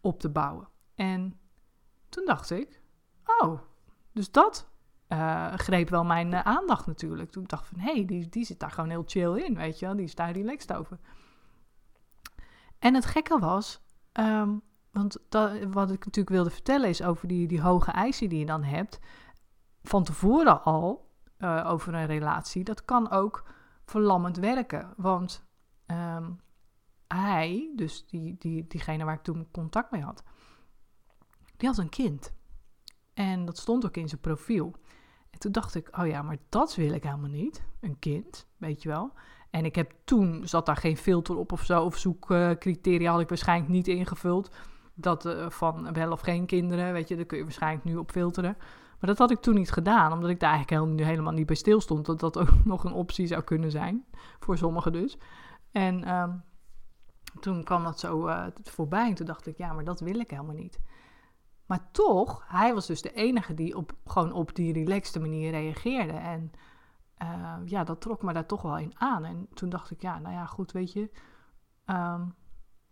op 0.00 0.20
te 0.20 0.28
bouwen. 0.28 0.68
En 0.94 1.38
toen 2.08 2.24
dacht 2.24 2.50
ik, 2.50 2.80
oh, 3.40 3.60
dus 4.12 4.30
dat 4.30 4.68
greep 5.56 5.88
wel 5.88 6.04
mijn 6.04 6.34
aandacht 6.34 6.86
natuurlijk. 6.86 7.30
Toen 7.30 7.44
dacht 7.46 7.62
ik 7.62 7.68
van, 7.68 7.78
hé, 7.78 7.92
hey, 7.92 8.04
die, 8.04 8.28
die 8.28 8.44
zit 8.44 8.60
daar 8.60 8.70
gewoon 8.70 8.90
heel 8.90 9.04
chill 9.06 9.44
in, 9.44 9.54
weet 9.54 9.78
je 9.78 9.86
wel, 9.86 9.96
die 9.96 10.04
is 10.04 10.14
daar 10.14 10.30
relaxed 10.30 10.72
over. 10.72 10.98
En 12.78 12.94
het 12.94 13.06
gekke 13.06 13.38
was, 13.38 13.80
um, 14.12 14.62
want 14.90 15.18
dat, 15.28 15.64
wat 15.64 15.90
ik 15.90 16.04
natuurlijk 16.04 16.34
wilde 16.34 16.50
vertellen 16.50 16.88
is 16.88 17.02
over 17.02 17.28
die, 17.28 17.46
die 17.46 17.60
hoge 17.60 17.90
eisen 17.90 18.28
die 18.28 18.38
je 18.38 18.46
dan 18.46 18.62
hebt, 18.62 18.98
van 19.82 20.04
tevoren 20.04 20.62
al 20.64 21.04
over 21.64 21.94
een 21.94 22.06
relatie, 22.06 22.64
dat 22.64 22.84
kan 22.84 23.10
ook 23.10 23.44
verlammend 23.84 24.36
werken. 24.36 24.92
Want 24.96 25.44
um, 25.86 26.40
hij, 27.08 27.72
dus 27.76 28.06
die, 28.06 28.36
die, 28.38 28.66
diegene 28.66 29.04
waar 29.04 29.14
ik 29.14 29.22
toen 29.22 29.48
contact 29.50 29.90
mee 29.90 30.02
had, 30.02 30.22
die 31.56 31.68
had 31.68 31.78
een 31.78 31.88
kind. 31.88 32.32
En 33.14 33.44
dat 33.44 33.58
stond 33.58 33.86
ook 33.86 33.96
in 33.96 34.08
zijn 34.08 34.20
profiel. 34.20 34.74
En 35.30 35.38
toen 35.38 35.52
dacht 35.52 35.74
ik, 35.74 35.98
oh 35.98 36.06
ja, 36.06 36.22
maar 36.22 36.36
dat 36.48 36.74
wil 36.74 36.92
ik 36.92 37.02
helemaal 37.02 37.30
niet. 37.30 37.64
Een 37.80 37.98
kind, 37.98 38.46
weet 38.56 38.82
je 38.82 38.88
wel. 38.88 39.12
En 39.56 39.64
ik 39.64 39.74
heb 39.74 39.92
toen, 40.04 40.42
zat 40.44 40.66
daar 40.66 40.76
geen 40.76 40.96
filter 40.96 41.36
op 41.36 41.52
of 41.52 41.64
zo, 41.64 41.82
of 41.82 41.96
zoekcriteria 41.96 43.10
had 43.10 43.20
ik 43.20 43.28
waarschijnlijk 43.28 43.72
niet 43.72 43.88
ingevuld. 43.88 44.50
Dat 44.94 45.26
uh, 45.26 45.50
van 45.50 45.92
wel 45.92 46.12
of 46.12 46.20
geen 46.20 46.46
kinderen, 46.46 46.92
weet 46.92 47.08
je, 47.08 47.16
daar 47.16 47.24
kun 47.24 47.38
je 47.38 47.44
waarschijnlijk 47.44 47.84
nu 47.84 47.96
op 47.96 48.10
filteren. 48.10 48.56
Maar 49.00 49.10
dat 49.10 49.18
had 49.18 49.30
ik 49.30 49.40
toen 49.40 49.54
niet 49.54 49.72
gedaan, 49.72 50.12
omdat 50.12 50.30
ik 50.30 50.40
daar 50.40 50.52
eigenlijk 50.52 51.00
helemaal 51.04 51.32
niet 51.32 51.46
bij 51.46 51.56
stil 51.56 51.80
stond. 51.80 52.06
Dat 52.06 52.20
dat 52.20 52.38
ook 52.40 52.64
nog 52.64 52.84
een 52.84 52.92
optie 52.92 53.26
zou 53.26 53.42
kunnen 53.42 53.70
zijn, 53.70 54.04
voor 54.40 54.58
sommigen 54.58 54.92
dus. 54.92 55.18
En 55.72 56.14
um, 56.14 56.42
toen 57.40 57.64
kwam 57.64 57.84
dat 57.84 58.00
zo 58.00 58.28
uh, 58.28 58.46
voorbij 58.62 59.08
en 59.08 59.14
toen 59.14 59.26
dacht 59.26 59.46
ik, 59.46 59.58
ja, 59.58 59.72
maar 59.72 59.84
dat 59.84 60.00
wil 60.00 60.18
ik 60.18 60.30
helemaal 60.30 60.54
niet. 60.54 60.78
Maar 61.66 61.88
toch, 61.90 62.44
hij 62.48 62.74
was 62.74 62.86
dus 62.86 63.02
de 63.02 63.12
enige 63.12 63.54
die 63.54 63.76
op, 63.76 63.92
gewoon 64.06 64.32
op 64.32 64.54
die 64.54 64.72
relaxte 64.72 65.20
manier 65.20 65.50
reageerde. 65.50 66.12
En 66.12 66.52
uh, 67.22 67.56
ja, 67.64 67.84
dat 67.84 68.00
trok 68.00 68.22
me 68.22 68.32
daar 68.32 68.46
toch 68.46 68.62
wel 68.62 68.78
in 68.78 68.92
aan. 68.98 69.24
En 69.24 69.48
toen 69.54 69.68
dacht 69.68 69.90
ik, 69.90 70.02
ja, 70.02 70.18
nou 70.18 70.34
ja, 70.34 70.46
goed, 70.46 70.72
weet 70.72 70.92
je... 70.92 71.10
Um, 71.86 72.34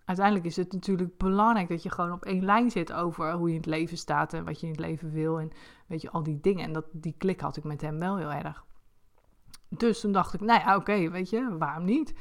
uiteindelijk 0.04 0.46
is 0.46 0.56
het 0.56 0.72
natuurlijk 0.72 1.18
belangrijk 1.18 1.68
dat 1.68 1.82
je 1.82 1.90
gewoon 1.90 2.12
op 2.12 2.24
één 2.24 2.44
lijn 2.44 2.70
zit 2.70 2.92
over 2.92 3.32
hoe 3.32 3.48
je 3.48 3.54
in 3.54 3.60
het 3.60 3.70
leven 3.70 3.96
staat 3.96 4.32
en 4.32 4.44
wat 4.44 4.60
je 4.60 4.66
in 4.66 4.72
het 4.72 4.80
leven 4.80 5.10
wil 5.10 5.40
en 5.40 5.50
weet 5.86 6.02
je, 6.02 6.10
al 6.10 6.22
die 6.22 6.40
dingen. 6.40 6.64
En 6.64 6.72
dat, 6.72 6.84
die 6.92 7.14
klik 7.18 7.40
had 7.40 7.56
ik 7.56 7.64
met 7.64 7.80
hem 7.80 7.98
wel 7.98 8.16
heel 8.16 8.32
erg. 8.32 8.64
Dus 9.68 10.00
toen 10.00 10.12
dacht 10.12 10.34
ik, 10.34 10.40
nou 10.40 10.60
ja, 10.60 10.76
oké, 10.76 11.10
weet 11.10 11.30
je, 11.30 11.56
waarom 11.58 11.84
niet? 11.84 12.14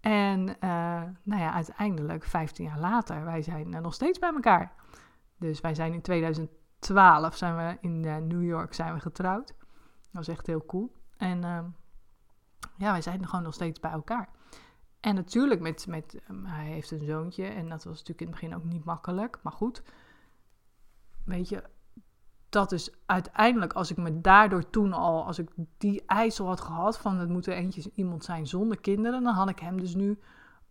En 0.00 0.48
uh, 0.48 1.02
nou 1.22 1.40
ja, 1.40 1.52
uiteindelijk, 1.52 2.24
15 2.24 2.64
jaar 2.64 2.80
later, 2.80 3.24
wij 3.24 3.42
zijn 3.42 3.68
nog 3.68 3.94
steeds 3.94 4.18
bij 4.18 4.32
elkaar. 4.32 4.74
Dus 5.38 5.60
wij 5.60 5.74
zijn 5.74 5.92
in 5.92 6.02
2012 6.02 7.36
zijn 7.36 7.56
we 7.56 7.76
in 7.80 8.02
uh, 8.04 8.16
New 8.16 8.44
York 8.44 8.74
zijn 8.74 8.94
we 8.94 9.00
getrouwd. 9.00 9.46
Dat 9.46 10.26
was 10.26 10.28
echt 10.28 10.46
heel 10.46 10.64
cool. 10.66 10.92
En 11.16 11.38
uh, 11.38 11.58
ja, 12.76 12.90
wij 12.90 13.02
zijn 13.02 13.26
gewoon 13.26 13.44
nog 13.44 13.54
steeds 13.54 13.80
bij 13.80 13.90
elkaar. 13.90 14.28
En 15.00 15.14
natuurlijk, 15.14 15.60
met, 15.60 15.86
met, 15.86 16.20
um, 16.30 16.44
hij 16.44 16.66
heeft 16.66 16.90
een 16.90 17.04
zoontje 17.04 17.44
en 17.44 17.68
dat 17.68 17.84
was 17.84 17.98
natuurlijk 17.98 18.20
in 18.20 18.26
het 18.26 18.40
begin 18.40 18.54
ook 18.56 18.64
niet 18.64 18.84
makkelijk. 18.84 19.38
Maar 19.42 19.52
goed, 19.52 19.82
weet 21.24 21.48
je, 21.48 21.64
dat 22.48 22.72
is 22.72 22.94
uiteindelijk, 23.06 23.72
als 23.72 23.90
ik 23.90 23.96
me 23.96 24.20
daardoor 24.20 24.70
toen 24.70 24.92
al, 24.92 25.24
als 25.24 25.38
ik 25.38 25.50
die 25.78 26.02
eisel 26.06 26.46
had 26.46 26.60
gehad 26.60 26.98
van 26.98 27.18
het 27.18 27.28
moet 27.28 27.46
er 27.46 27.54
eentje 27.54 27.90
iemand 27.94 28.24
zijn 28.24 28.46
zonder 28.46 28.80
kinderen, 28.80 29.22
dan 29.22 29.34
had 29.34 29.48
ik 29.48 29.58
hem 29.58 29.80
dus 29.80 29.94
nu 29.94 30.20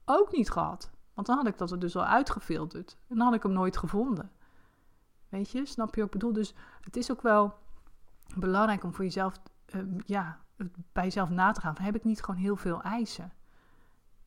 ook 0.06 0.32
niet 0.32 0.52
gehad. 0.52 0.92
Want 1.14 1.28
dan 1.28 1.38
had 1.38 1.48
ik 1.48 1.58
dat 1.58 1.72
er 1.72 1.80
dus 1.80 1.96
al 1.96 2.06
uitgefilterd. 2.06 2.98
En 3.08 3.18
dan 3.18 3.26
had 3.26 3.36
ik 3.36 3.44
hem 3.44 3.52
nooit 3.52 3.78
gevonden. 3.78 4.32
Weet 5.30 5.50
je, 5.50 5.66
snap 5.66 5.96
je 5.96 6.02
wat 6.02 6.14
ik 6.14 6.20
bedoel? 6.20 6.34
Dus 6.34 6.54
het 6.82 6.98
is 6.98 7.12
ook 7.12 7.22
wel 7.22 7.54
belangrijk 8.36 8.84
om 8.84 8.94
voor 8.94 9.04
jezelf, 9.04 9.42
uh, 9.76 9.82
ja, 10.06 10.40
bij 10.92 11.04
jezelf 11.04 11.30
na 11.30 11.52
te 11.52 11.62
gaan. 11.62 11.76
Heb 11.82 11.96
ik 11.96 12.04
niet 12.04 12.24
gewoon 12.24 12.42
heel 12.42 12.56
veel 12.56 12.82
eisen? 12.82 13.32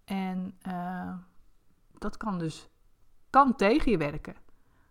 En 0.05 0.59
uh, 0.69 1.15
dat 1.99 2.17
kan 2.17 2.39
dus 2.39 2.69
kan 3.31 3.57
tegen 3.57 3.91
je 3.91 3.99
werken. 3.99 4.35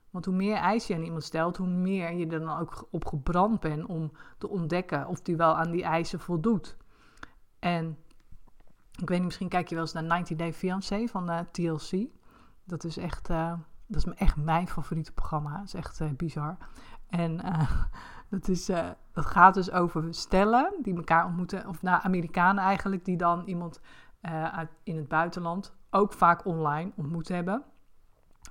Want 0.10 0.26
hoe 0.26 0.36
meer 0.36 0.56
eisen 0.56 0.94
je 0.94 1.00
aan 1.00 1.06
iemand 1.06 1.24
stelt, 1.24 1.58
hoe 1.58 1.68
meer 1.68 2.12
je 2.12 2.28
er 2.28 2.40
dan 2.40 2.58
ook 2.58 2.88
op 2.92 3.06
gebrand 3.06 3.60
bent 3.60 3.86
om 3.86 4.12
te 4.38 4.50
ontdekken 4.50 5.08
of 5.08 5.22
die 5.22 5.36
wel 5.36 5.58
aan 5.58 5.72
die 5.72 5.84
eisen 5.84 6.20
voldoet. 6.20 6.78
En 7.60 7.98
ik 8.92 9.10
weet 9.10 9.18
niet, 9.18 9.24
misschien 9.24 9.50
kijk 9.50 9.68
je 9.68 9.76
wel 9.76 9.84
eens 9.84 9.94
naar 9.94 10.04
90 10.04 10.38
Day 10.38 10.54
Fiancé 10.54 11.08
van 11.08 11.30
eh, 11.30 11.40
TLC. 11.52 12.08
Dat 12.64 12.84
is 12.84 12.98
echt, 12.98 13.30
uh, 13.30 13.54
dat 13.88 14.06
is 14.06 14.14
echt 14.14 14.36
mijn 14.36 14.68
favoriete 14.68 15.12
programma. 15.12 15.58
Dat 15.58 15.66
is 15.66 15.74
echt 15.74 16.18
bizar. 16.18 16.58
En 17.10 17.42
dat, 18.30 18.48
is, 18.48 18.66
dat 19.12 19.26
gaat 19.26 19.54
dus 19.54 19.72
over 19.72 20.14
stellen 20.14 20.74
die 20.82 20.96
elkaar 20.96 21.26
ontmoeten, 21.26 21.68
of 21.68 21.82
nou, 21.82 22.00
Amerikanen 22.04 22.64
eigenlijk, 22.64 23.06
die 23.06 23.18
dan 23.18 23.44
iemand 23.46 23.82
uit, 24.52 24.70
in 24.84 24.96
het 24.98 25.08
buitenland, 25.08 25.76
ook 25.90 26.14
vaak 26.14 26.46
online, 26.46 26.92
ontmoet 26.96 27.28
hebben. 27.28 27.64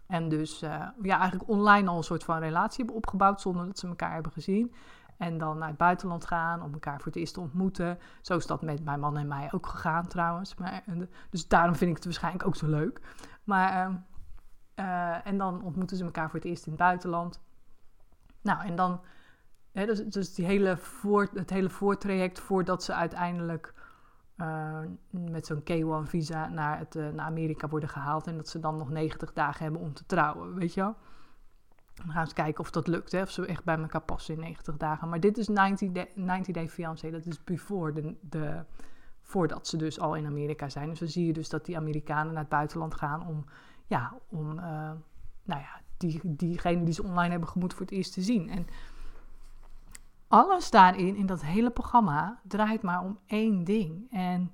En 0.07 0.29
dus 0.29 0.61
ja, 0.61 0.95
eigenlijk 1.03 1.49
online 1.49 1.89
al 1.89 1.97
een 1.97 2.03
soort 2.03 2.25
van 2.25 2.39
relatie 2.39 2.77
hebben 2.77 2.97
opgebouwd 2.97 3.41
zonder 3.41 3.67
dat 3.67 3.79
ze 3.79 3.87
elkaar 3.87 4.13
hebben 4.13 4.33
gezien. 4.33 4.75
En 5.17 5.39
dan 5.39 5.59
naar 5.59 5.69
het 5.69 5.77
buitenland 5.77 6.27
gaan 6.27 6.63
om 6.63 6.73
elkaar 6.73 6.97
voor 6.97 7.07
het 7.07 7.17
eerst 7.17 7.35
te 7.35 7.41
ontmoeten. 7.41 7.99
Zo 8.21 8.37
is 8.37 8.47
dat 8.47 8.63
met 8.63 8.85
mijn 8.85 9.01
man 9.01 9.17
en 9.17 9.29
mij 9.29 9.49
ook 9.53 9.67
gegaan 9.67 10.07
trouwens. 10.07 10.55
Maar, 10.55 10.85
dus 11.31 11.49
daarom 11.49 11.75
vind 11.75 11.91
ik 11.91 11.97
het 11.97 12.05
waarschijnlijk 12.05 12.47
ook 12.47 12.57
zo 12.57 12.67
leuk. 12.67 13.01
Maar, 13.45 13.91
uh, 14.75 15.27
en 15.27 15.39
dan 15.39 15.63
ontmoeten 15.63 15.97
ze 15.97 16.05
elkaar 16.05 16.31
voor 16.31 16.39
het 16.39 16.49
eerst 16.49 16.67
in 16.67 16.73
het 16.73 16.81
buitenland. 16.81 17.41
Nou, 18.45 18.67
en 18.67 18.77
dan, 18.77 19.01
hè, 19.73 19.87
dus, 19.87 20.05
dus 20.05 20.35
die 20.35 20.45
hele 20.45 20.77
voor, 20.77 21.29
het 21.35 21.51
hele 21.51 21.71
voortraject 21.71 22.41
voordat 22.41 22.83
ze 22.83 22.95
uiteindelijk 22.95 23.75
uh, 24.37 24.79
met 25.11 25.47
zo'n 25.47 25.61
K1-visa 25.61 26.49
naar, 26.49 26.79
het, 26.79 26.95
uh, 26.95 27.09
naar 27.09 27.27
Amerika 27.27 27.69
worden 27.69 27.89
gehaald. 27.89 28.27
En 28.27 28.37
dat 28.37 28.49
ze 28.49 28.61
dan 28.61 28.77
nog 28.77 28.91
90 28.91 29.33
dagen 29.33 29.63
hebben 29.63 29.81
om 29.81 29.93
te 29.95 30.07
trouwen, 30.07 30.55
weet 30.55 30.75
je 30.75 30.81
wel. 30.81 30.97
Dan 31.95 32.11
gaan 32.11 32.23
eens 32.23 32.33
kijken 32.33 32.61
of 32.61 32.71
dat 32.71 32.87
lukt, 32.87 33.13
hè, 33.13 33.23
of 33.23 33.31
ze 33.31 33.47
echt 33.47 33.65
bij 33.65 33.79
elkaar 33.79 34.01
passen 34.01 34.35
in 34.35 34.41
90 34.41 34.77
dagen. 34.77 35.09
Maar 35.09 35.21
dit 35.21 35.39
is 35.39 35.49
90 35.49 35.93
Day, 35.93 36.11
90 36.15 36.55
day 36.55 36.69
Fiancé, 36.69 37.11
dat 37.11 37.27
is 37.27 37.45
before 37.45 37.93
de, 37.93 38.15
de, 38.21 38.65
voordat 39.21 39.67
ze 39.67 39.77
dus 39.77 40.01
al 40.01 40.17
in 40.17 40.27
Amerika 40.27 40.69
zijn. 40.69 40.89
Dus 40.89 40.99
dan 40.99 41.09
zie 41.09 41.27
je 41.27 41.33
dus 41.33 41.49
dat 41.49 41.65
die 41.65 41.77
Amerikanen 41.77 42.33
naar 42.33 42.43
het 42.43 42.49
buitenland 42.49 42.95
gaan 42.95 43.27
om, 43.27 43.45
ja, 43.87 44.13
om 44.29 44.59
uh, 44.59 44.65
nou 45.45 45.61
ja, 45.61 45.81
die, 45.97 46.21
diegene 46.25 46.85
die 46.85 46.95
ze 46.95 47.03
online 47.03 47.31
hebben 47.31 47.49
gemoet 47.49 47.73
voor 47.73 47.83
het 47.83 47.91
eerst 47.91 48.13
te 48.13 48.23
zien. 48.23 48.51
En 48.51 48.67
alles 50.29 50.71
daarin, 50.71 51.17
in 51.17 51.27
dat 51.27 51.43
hele 51.43 51.71
programma, 51.71 52.41
draait 52.43 52.83
maar 52.83 53.03
om 53.03 53.19
één 53.27 53.65
ding. 53.65 54.07
En 54.11 54.53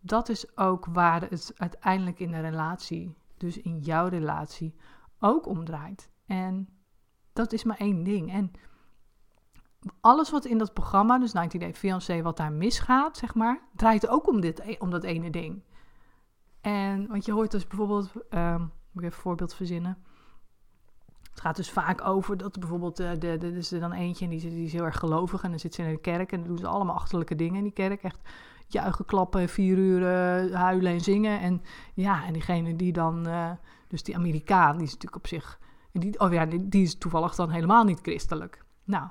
dat 0.00 0.28
is 0.28 0.56
ook 0.56 0.86
waar 0.86 1.20
het 1.20 1.52
uiteindelijk 1.56 2.18
in 2.18 2.30
de 2.30 2.40
relatie, 2.40 3.14
dus 3.36 3.58
in 3.58 3.78
jouw 3.78 4.06
relatie, 4.08 4.74
ook 5.18 5.46
om 5.46 5.64
draait. 5.64 6.10
En 6.26 6.68
dat 7.32 7.52
is 7.52 7.64
maar 7.64 7.76
één 7.76 8.02
ding. 8.02 8.32
En 8.32 8.52
alles 10.00 10.30
wat 10.30 10.44
in 10.44 10.58
dat 10.58 10.74
programma, 10.74 11.18
dus 11.18 11.32
90 11.32 11.60
Day 11.60 11.74
Fiancé, 11.74 12.22
wat 12.22 12.36
daar 12.36 12.52
misgaat, 12.52 13.16
zeg 13.16 13.34
maar, 13.34 13.60
draait 13.74 14.08
ook 14.08 14.28
om, 14.28 14.40
dit, 14.40 14.78
om 14.78 14.90
dat 14.90 15.04
ene 15.04 15.30
ding. 15.30 15.62
En 16.60 17.06
want 17.06 17.24
je 17.24 17.32
hoort 17.32 17.50
dus 17.50 17.66
bijvoorbeeld, 17.66 18.10
um, 18.30 18.60
moet 18.60 18.70
ik 18.70 18.94
even 18.94 19.04
een 19.04 19.12
voorbeeld 19.12 19.54
verzinnen. 19.54 20.04
Het 21.30 21.40
gaat 21.40 21.56
dus 21.56 21.70
vaak 21.70 22.04
over 22.04 22.36
dat 22.36 22.58
bijvoorbeeld, 22.58 23.00
uh, 23.00 23.10
de, 23.18 23.36
de, 23.38 23.56
is 23.56 23.72
er 23.72 23.80
dan 23.80 23.92
eentje 23.92 24.24
en 24.24 24.30
die, 24.30 24.40
die 24.40 24.64
is 24.64 24.72
heel 24.72 24.84
erg 24.84 24.98
gelovig 24.98 25.42
en 25.42 25.50
dan 25.50 25.58
zit 25.58 25.74
ze 25.74 25.82
in 25.82 25.88
de 25.88 26.00
kerk 26.00 26.32
en 26.32 26.38
dan 26.38 26.48
doen 26.48 26.58
ze 26.58 26.66
allemaal 26.66 26.94
achterlijke 26.94 27.34
dingen 27.36 27.56
in 27.56 27.62
die 27.62 27.72
kerk. 27.72 28.02
Echt 28.02 28.18
juichen, 28.66 29.04
klappen, 29.04 29.48
vier 29.48 29.76
uur 29.76 30.02
huilen 30.56 30.92
en 30.92 31.00
zingen. 31.00 31.40
En 31.40 31.62
ja, 31.94 32.24
en 32.24 32.32
diegene 32.32 32.76
die 32.76 32.92
dan, 32.92 33.28
uh, 33.28 33.50
dus 33.88 34.02
die 34.02 34.16
Amerikaan, 34.16 34.76
die 34.76 34.86
is 34.86 34.92
natuurlijk 34.92 35.24
op 35.24 35.26
zich 35.26 35.58
die, 35.92 36.20
oh 36.20 36.32
ja, 36.32 36.46
die, 36.46 36.82
is 36.82 36.98
toevallig 36.98 37.34
dan 37.34 37.50
helemaal 37.50 37.84
niet 37.84 38.00
christelijk. 38.00 38.64
Nou, 38.84 39.08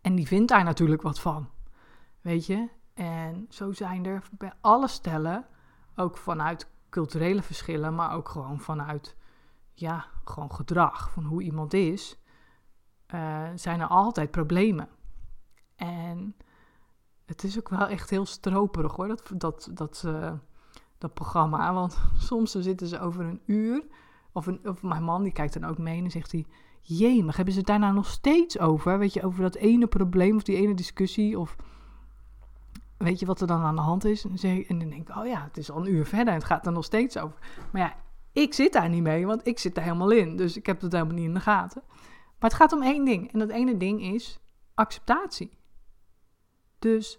en 0.00 0.14
die 0.14 0.26
vindt 0.26 0.48
daar 0.48 0.64
natuurlijk 0.64 1.02
wat 1.02 1.20
van. 1.20 1.48
Weet 2.20 2.46
je? 2.46 2.68
En 2.94 3.46
zo 3.50 3.72
zijn 3.72 4.06
er 4.06 4.28
bij 4.30 4.52
alle 4.60 4.88
stellen, 4.88 5.46
ook 5.96 6.16
vanuit 6.16 6.70
culturele 6.90 7.42
verschillen, 7.42 7.94
maar 7.94 8.12
ook 8.12 8.28
gewoon 8.28 8.60
vanuit, 8.60 9.16
ja, 9.78 10.06
gewoon 10.24 10.52
gedrag, 10.52 11.10
van 11.10 11.24
hoe 11.24 11.42
iemand 11.42 11.74
is, 11.74 12.18
uh, 13.14 13.48
zijn 13.54 13.80
er 13.80 13.86
altijd 13.86 14.30
problemen. 14.30 14.88
En 15.76 16.36
het 17.24 17.44
is 17.44 17.58
ook 17.58 17.68
wel 17.68 17.86
echt 17.86 18.10
heel 18.10 18.26
stroperig 18.26 18.96
hoor, 18.96 19.08
dat, 19.08 19.30
dat, 19.34 19.70
dat, 19.72 20.02
uh, 20.06 20.32
dat 20.98 21.14
programma. 21.14 21.72
Want 21.72 21.98
soms 22.28 22.50
zitten 22.50 22.86
ze 22.86 23.00
over 23.00 23.24
een 23.24 23.42
uur 23.46 23.84
of, 24.32 24.46
een, 24.46 24.60
of 24.68 24.82
mijn 24.82 25.02
man, 25.02 25.22
die 25.22 25.32
kijkt 25.32 25.60
dan 25.60 25.70
ook 25.70 25.78
mee 25.78 26.02
en 26.02 26.10
zegt 26.10 26.32
hij... 26.32 26.46
Jemig, 26.88 27.36
hebben 27.36 27.54
ze 27.54 27.60
het 27.60 27.68
daar 27.68 27.78
nou 27.78 27.94
nog 27.94 28.06
steeds 28.06 28.58
over? 28.58 28.98
Weet 28.98 29.12
je, 29.12 29.22
over 29.22 29.42
dat 29.42 29.54
ene 29.54 29.86
probleem 29.86 30.36
of 30.36 30.42
die 30.42 30.56
ene 30.56 30.74
discussie? 30.74 31.38
Of 31.38 31.56
weet 32.96 33.20
je 33.20 33.26
wat 33.26 33.40
er 33.40 33.46
dan 33.46 33.62
aan 33.62 33.76
de 33.76 33.82
hand 33.82 34.04
is? 34.04 34.24
En 34.24 34.66
dan 34.78 34.88
denk 34.88 35.08
ik, 35.08 35.16
oh 35.16 35.26
ja, 35.26 35.42
het 35.42 35.56
is 35.56 35.70
al 35.70 35.80
een 35.80 35.92
uur 35.92 36.06
verder 36.06 36.28
en 36.28 36.34
het 36.34 36.44
gaat 36.44 36.66
er 36.66 36.72
nog 36.72 36.84
steeds 36.84 37.18
over. 37.18 37.38
Maar 37.72 37.82
ja, 37.82 37.94
ik 38.36 38.54
zit 38.54 38.72
daar 38.72 38.88
niet 38.88 39.02
mee, 39.02 39.26
want 39.26 39.46
ik 39.46 39.58
zit 39.58 39.76
er 39.76 39.82
helemaal 39.82 40.10
in. 40.10 40.36
Dus 40.36 40.56
ik 40.56 40.66
heb 40.66 40.80
het 40.80 40.92
helemaal 40.92 41.14
niet 41.14 41.24
in 41.24 41.34
de 41.34 41.40
gaten. 41.40 41.82
Maar 42.38 42.50
het 42.50 42.54
gaat 42.54 42.72
om 42.72 42.82
één 42.82 43.04
ding. 43.04 43.32
En 43.32 43.38
dat 43.38 43.48
ene 43.48 43.76
ding 43.76 44.02
is 44.02 44.40
acceptatie. 44.74 45.58
Dus 46.78 47.18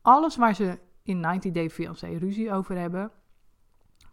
alles 0.00 0.36
waar 0.36 0.54
ze 0.54 0.78
in 1.02 1.20
90 1.20 1.52
Day 1.52 1.70
Fiancé 1.70 2.06
ruzie 2.06 2.52
over 2.52 2.76
hebben, 2.76 3.10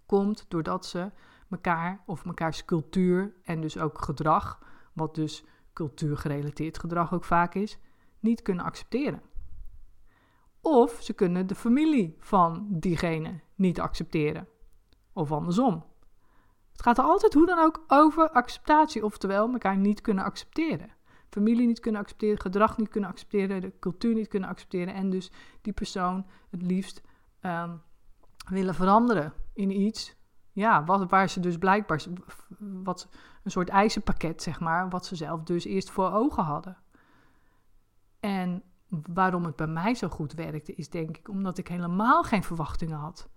komt 0.06 0.46
doordat 0.48 0.86
ze 0.86 1.12
elkaar 1.50 2.04
of 2.06 2.26
mekaars 2.26 2.66
cultuur 2.66 3.34
en 3.44 3.62
dus 3.62 3.78
ook 3.78 4.02
gedrag, 4.02 4.60
wat 4.94 5.16
dus 5.16 5.44
cultuurgerelateerd 5.74 6.80
gedrag 6.80 7.14
ook 7.14 7.24
vaak 7.24 7.56
is, 7.56 7.80
niet 8.20 8.42
kunnen 8.42 8.66
accepteren. 8.66 9.22
Of 10.62 11.00
ze 11.02 11.14
kunnen 11.14 11.48
de 11.48 11.56
familie 11.56 12.16
van 12.20 12.68
diegene 12.70 13.40
niet 13.56 13.80
accepteren. 13.80 14.48
Of 15.14 15.32
andersom. 15.32 15.89
Het 16.80 16.88
gaat 16.88 16.98
er 16.98 17.12
altijd 17.12 17.34
hoe 17.34 17.46
dan 17.46 17.60
ook 17.60 17.84
over 17.88 18.30
acceptatie, 18.30 19.06
oftewel 19.06 19.52
elkaar 19.52 19.78
niet 19.78 20.02
kunnen 20.02 20.24
accepteren. 20.24 20.90
Familie 21.30 21.68
niet 21.68 21.80
kunnen 21.80 22.02
accepteren, 22.02 22.40
gedrag 22.40 22.78
niet 22.78 22.90
kunnen 22.90 23.10
accepteren, 23.10 23.62
de 23.62 23.74
cultuur 23.80 24.14
niet 24.14 24.28
kunnen 24.28 24.50
accepteren 24.50 24.94
en 24.94 25.10
dus 25.10 25.32
die 25.62 25.74
persoon 25.74 26.26
het 26.50 26.62
liefst 26.62 27.02
um, 27.42 27.82
willen 28.50 28.76
veranderen 28.76 29.34
in 29.54 29.82
iets 29.82 30.16
ja, 30.52 30.84
wat, 30.84 31.10
waar 31.10 31.30
ze 31.30 31.40
dus 31.40 31.58
blijkbaar 31.58 32.04
wat 32.84 33.10
een 33.44 33.52
soort 33.52 33.70
eisenpakket, 33.70 34.42
zeg 34.42 34.60
maar, 34.60 34.90
wat 34.90 35.06
ze 35.06 35.16
zelf 35.16 35.44
dus 35.44 35.66
eerst 35.66 35.90
voor 35.90 36.12
ogen 36.12 36.44
hadden. 36.44 36.78
En 38.20 38.64
waarom 38.90 39.46
het 39.46 39.56
bij 39.56 39.68
mij 39.68 39.96
zo 39.96 40.08
goed 40.08 40.34
werkte, 40.34 40.76
is 40.76 40.90
denk 40.90 41.18
ik 41.18 41.30
omdat 41.30 41.58
ik 41.58 41.68
helemaal 41.68 42.24
geen 42.24 42.44
verwachtingen 42.44 42.98
had 42.98 43.30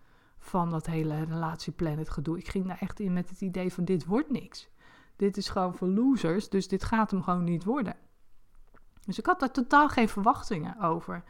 van 0.43 0.71
dat 0.71 0.87
hele 0.87 1.25
relatieplanet 1.25 2.11
gedoe. 2.11 2.39
Ik 2.39 2.49
ging 2.49 2.67
daar 2.67 2.81
echt 2.81 3.01
in 3.01 3.13
met 3.13 3.29
het 3.29 3.41
idee 3.41 3.73
van 3.73 3.85
dit 3.85 4.05
wordt 4.05 4.31
niks. 4.31 4.69
Dit 5.17 5.37
is 5.37 5.49
gewoon 5.49 5.75
voor 5.75 5.89
losers, 5.89 6.49
dus 6.49 6.69
dit 6.69 6.85
gaat 6.85 7.11
hem 7.11 7.23
gewoon 7.23 7.45
niet 7.45 7.65
worden. 7.65 7.97
Dus 9.05 9.19
ik 9.19 9.27
had 9.27 9.41
daar 9.41 9.51
totaal 9.51 9.89
geen 9.89 10.09
verwachtingen 10.09 10.81
over. 10.81 11.25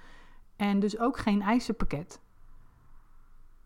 En 0.56 0.80
dus 0.80 0.98
ook 0.98 1.18
geen 1.18 1.42
eisenpakket. 1.42 2.20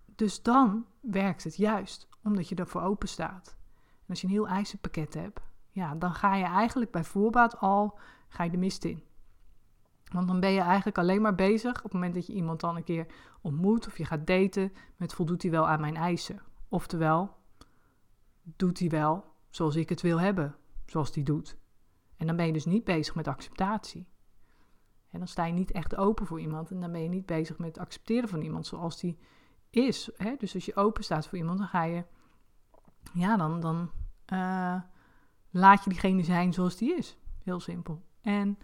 Dus 0.04 0.42
dan 0.42 0.86
werkt 1.00 1.44
het 1.44 1.56
juist, 1.56 2.08
omdat 2.22 2.48
je 2.48 2.54
ervoor 2.54 2.82
open 2.82 3.08
staat. 3.08 3.56
En 3.76 4.06
als 4.08 4.20
je 4.20 4.26
een 4.26 4.32
heel 4.32 4.48
eisenpakket 4.48 5.14
hebt, 5.14 5.40
ja, 5.70 5.94
dan 5.94 6.14
ga 6.14 6.34
je 6.34 6.44
eigenlijk 6.44 6.90
bij 6.90 7.04
voorbaat 7.04 7.58
al 7.58 7.98
ga 8.28 8.44
je 8.44 8.50
de 8.50 8.56
mist 8.56 8.84
in. 8.84 9.02
Want 10.12 10.28
dan 10.28 10.40
ben 10.40 10.50
je 10.50 10.60
eigenlijk 10.60 10.98
alleen 10.98 11.22
maar 11.22 11.34
bezig 11.34 11.76
op 11.76 11.82
het 11.82 11.92
moment 11.92 12.14
dat 12.14 12.26
je 12.26 12.32
iemand 12.32 12.60
dan 12.60 12.76
een 12.76 12.84
keer 12.84 13.06
ontmoet 13.40 13.86
of 13.86 13.98
je 13.98 14.04
gaat 14.04 14.26
daten 14.26 14.72
met 14.96 15.14
voldoet 15.14 15.42
hij 15.42 15.50
wel 15.50 15.68
aan 15.68 15.80
mijn 15.80 15.96
eisen. 15.96 16.40
Oftewel, 16.68 17.36
doet 18.42 18.78
hij 18.78 18.88
wel 18.88 19.24
zoals 19.50 19.76
ik 19.76 19.88
het 19.88 20.02
wil 20.02 20.20
hebben, 20.20 20.56
zoals 20.86 21.14
hij 21.14 21.22
doet. 21.22 21.56
En 22.16 22.26
dan 22.26 22.36
ben 22.36 22.46
je 22.46 22.52
dus 22.52 22.64
niet 22.64 22.84
bezig 22.84 23.14
met 23.14 23.28
acceptatie. 23.28 24.06
En 25.10 25.18
dan 25.18 25.28
sta 25.28 25.44
je 25.44 25.52
niet 25.52 25.72
echt 25.72 25.96
open 25.96 26.26
voor 26.26 26.40
iemand 26.40 26.70
en 26.70 26.80
dan 26.80 26.92
ben 26.92 27.02
je 27.02 27.08
niet 27.08 27.26
bezig 27.26 27.58
met 27.58 27.78
accepteren 27.78 28.28
van 28.28 28.40
iemand 28.40 28.66
zoals 28.66 29.00
die 29.00 29.18
is. 29.70 30.10
Hè? 30.16 30.34
Dus 30.38 30.54
als 30.54 30.64
je 30.64 30.76
open 30.76 31.04
staat 31.04 31.26
voor 31.26 31.38
iemand, 31.38 31.58
dan 31.58 31.68
ga 31.68 31.82
je, 31.82 32.04
ja, 33.12 33.36
dan, 33.36 33.60
dan 33.60 33.90
eh, 34.24 34.80
laat 35.50 35.84
je 35.84 35.90
diegene 35.90 36.24
zijn 36.24 36.52
zoals 36.52 36.76
die 36.76 36.96
is. 36.96 37.16
Heel 37.42 37.60
simpel. 37.60 38.02
En 38.20 38.58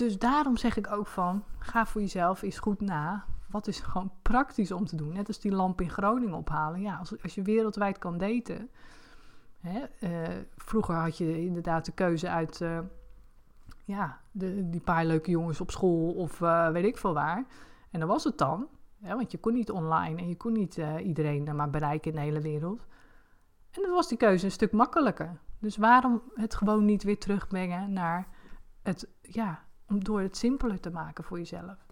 dus 0.00 0.18
daarom 0.18 0.56
zeg 0.56 0.76
ik 0.76 0.92
ook 0.92 1.06
van, 1.06 1.44
ga 1.58 1.86
voor 1.86 2.00
jezelf 2.00 2.42
eens 2.42 2.58
goed 2.58 2.80
na. 2.80 3.24
Wat 3.48 3.66
is 3.66 3.80
gewoon 3.80 4.12
praktisch 4.22 4.72
om 4.72 4.86
te 4.86 4.96
doen? 4.96 5.12
Net 5.12 5.26
als 5.26 5.40
die 5.40 5.52
lamp 5.52 5.80
in 5.80 5.90
Groningen 5.90 6.34
ophalen. 6.34 6.80
Ja, 6.80 6.96
als, 6.96 7.22
als 7.22 7.34
je 7.34 7.42
wereldwijd 7.42 7.98
kan 7.98 8.18
daten. 8.18 8.70
Hè, 9.60 9.80
eh, 9.80 10.36
vroeger 10.56 10.94
had 10.94 11.18
je 11.18 11.44
inderdaad 11.44 11.84
de 11.84 11.92
keuze 11.92 12.28
uit, 12.28 12.60
uh, 12.60 12.78
ja, 13.84 14.20
de, 14.30 14.70
die 14.70 14.80
paar 14.80 15.04
leuke 15.04 15.30
jongens 15.30 15.60
op 15.60 15.70
school 15.70 16.12
of 16.12 16.40
uh, 16.40 16.70
weet 16.70 16.84
ik 16.84 16.98
veel 16.98 17.14
waar. 17.14 17.44
En 17.90 18.00
dan 18.00 18.08
was 18.08 18.24
het 18.24 18.38
dan. 18.38 18.68
Hè, 19.00 19.14
want 19.14 19.30
je 19.32 19.38
kon 19.38 19.52
niet 19.52 19.70
online 19.70 20.20
en 20.20 20.28
je 20.28 20.36
kon 20.36 20.52
niet 20.52 20.80
iedereen 21.02 21.56
maar 21.56 21.70
bereiken 21.70 22.10
in 22.10 22.16
de 22.16 22.22
hele 22.22 22.40
wereld. 22.40 22.86
En 23.70 23.82
dan 23.82 23.90
was 23.90 24.08
die 24.08 24.18
keuze 24.18 24.44
een 24.44 24.50
stuk 24.50 24.72
makkelijker. 24.72 25.40
Dus 25.58 25.76
waarom 25.76 26.22
het 26.34 26.54
gewoon 26.54 26.84
niet 26.84 27.02
weer 27.02 27.18
terugbrengen 27.18 27.92
naar 27.92 28.28
het, 28.82 29.08
ja, 29.22 29.68
om 29.90 30.04
door 30.04 30.20
het 30.20 30.36
simpeler 30.36 30.80
te 30.80 30.90
maken 30.90 31.24
voor 31.24 31.38
jezelf. 31.38 31.86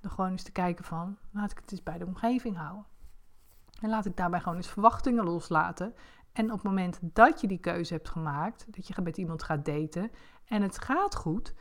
Door 0.00 0.10
gewoon 0.10 0.30
eens 0.30 0.42
te 0.42 0.52
kijken 0.52 0.84
van, 0.84 1.18
laat 1.30 1.50
ik 1.50 1.58
het 1.58 1.72
eens 1.72 1.82
bij 1.82 1.98
de 1.98 2.06
omgeving 2.06 2.56
houden. 2.56 2.86
En 3.80 3.88
laat 3.88 4.06
ik 4.06 4.16
daarbij 4.16 4.40
gewoon 4.40 4.56
eens 4.56 4.68
verwachtingen 4.68 5.24
loslaten. 5.24 5.94
En 6.32 6.44
op 6.44 6.52
het 6.52 6.62
moment 6.62 6.98
dat 7.02 7.40
je 7.40 7.46
die 7.46 7.58
keuze 7.58 7.92
hebt 7.92 8.08
gemaakt, 8.08 8.66
dat 8.74 8.86
je 8.86 9.02
met 9.02 9.16
iemand 9.16 9.42
gaat 9.42 9.64
daten 9.64 10.10
en 10.44 10.62
het 10.62 10.78
gaat 10.78 11.14
goed, 11.14 11.54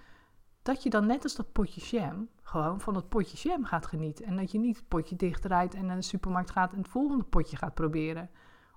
dat 0.62 0.84
je 0.84 0.90
dan 0.90 1.06
net 1.06 1.24
als 1.24 1.36
dat 1.36 1.52
potje 1.52 1.82
jam, 1.82 2.30
gewoon 2.42 2.82
van 2.82 2.94
dat 2.94 3.10
potje 3.10 3.50
jam 3.50 3.66
gaat 3.66 3.86
genieten. 3.86 4.26
En 4.26 4.36
dat 4.36 4.52
je 4.52 4.60
niet 4.60 4.78
het 4.78 4.88
potje 4.88 5.16
dichtdraait 5.16 5.74
en 5.74 5.86
naar 5.86 5.96
de 5.96 6.02
supermarkt 6.02 6.52
gaat 6.52 6.72
en 6.72 6.78
het 6.78 6.88
volgende 6.88 7.24
potje 7.24 7.58
gaat 7.58 7.74
proberen. 7.74 8.30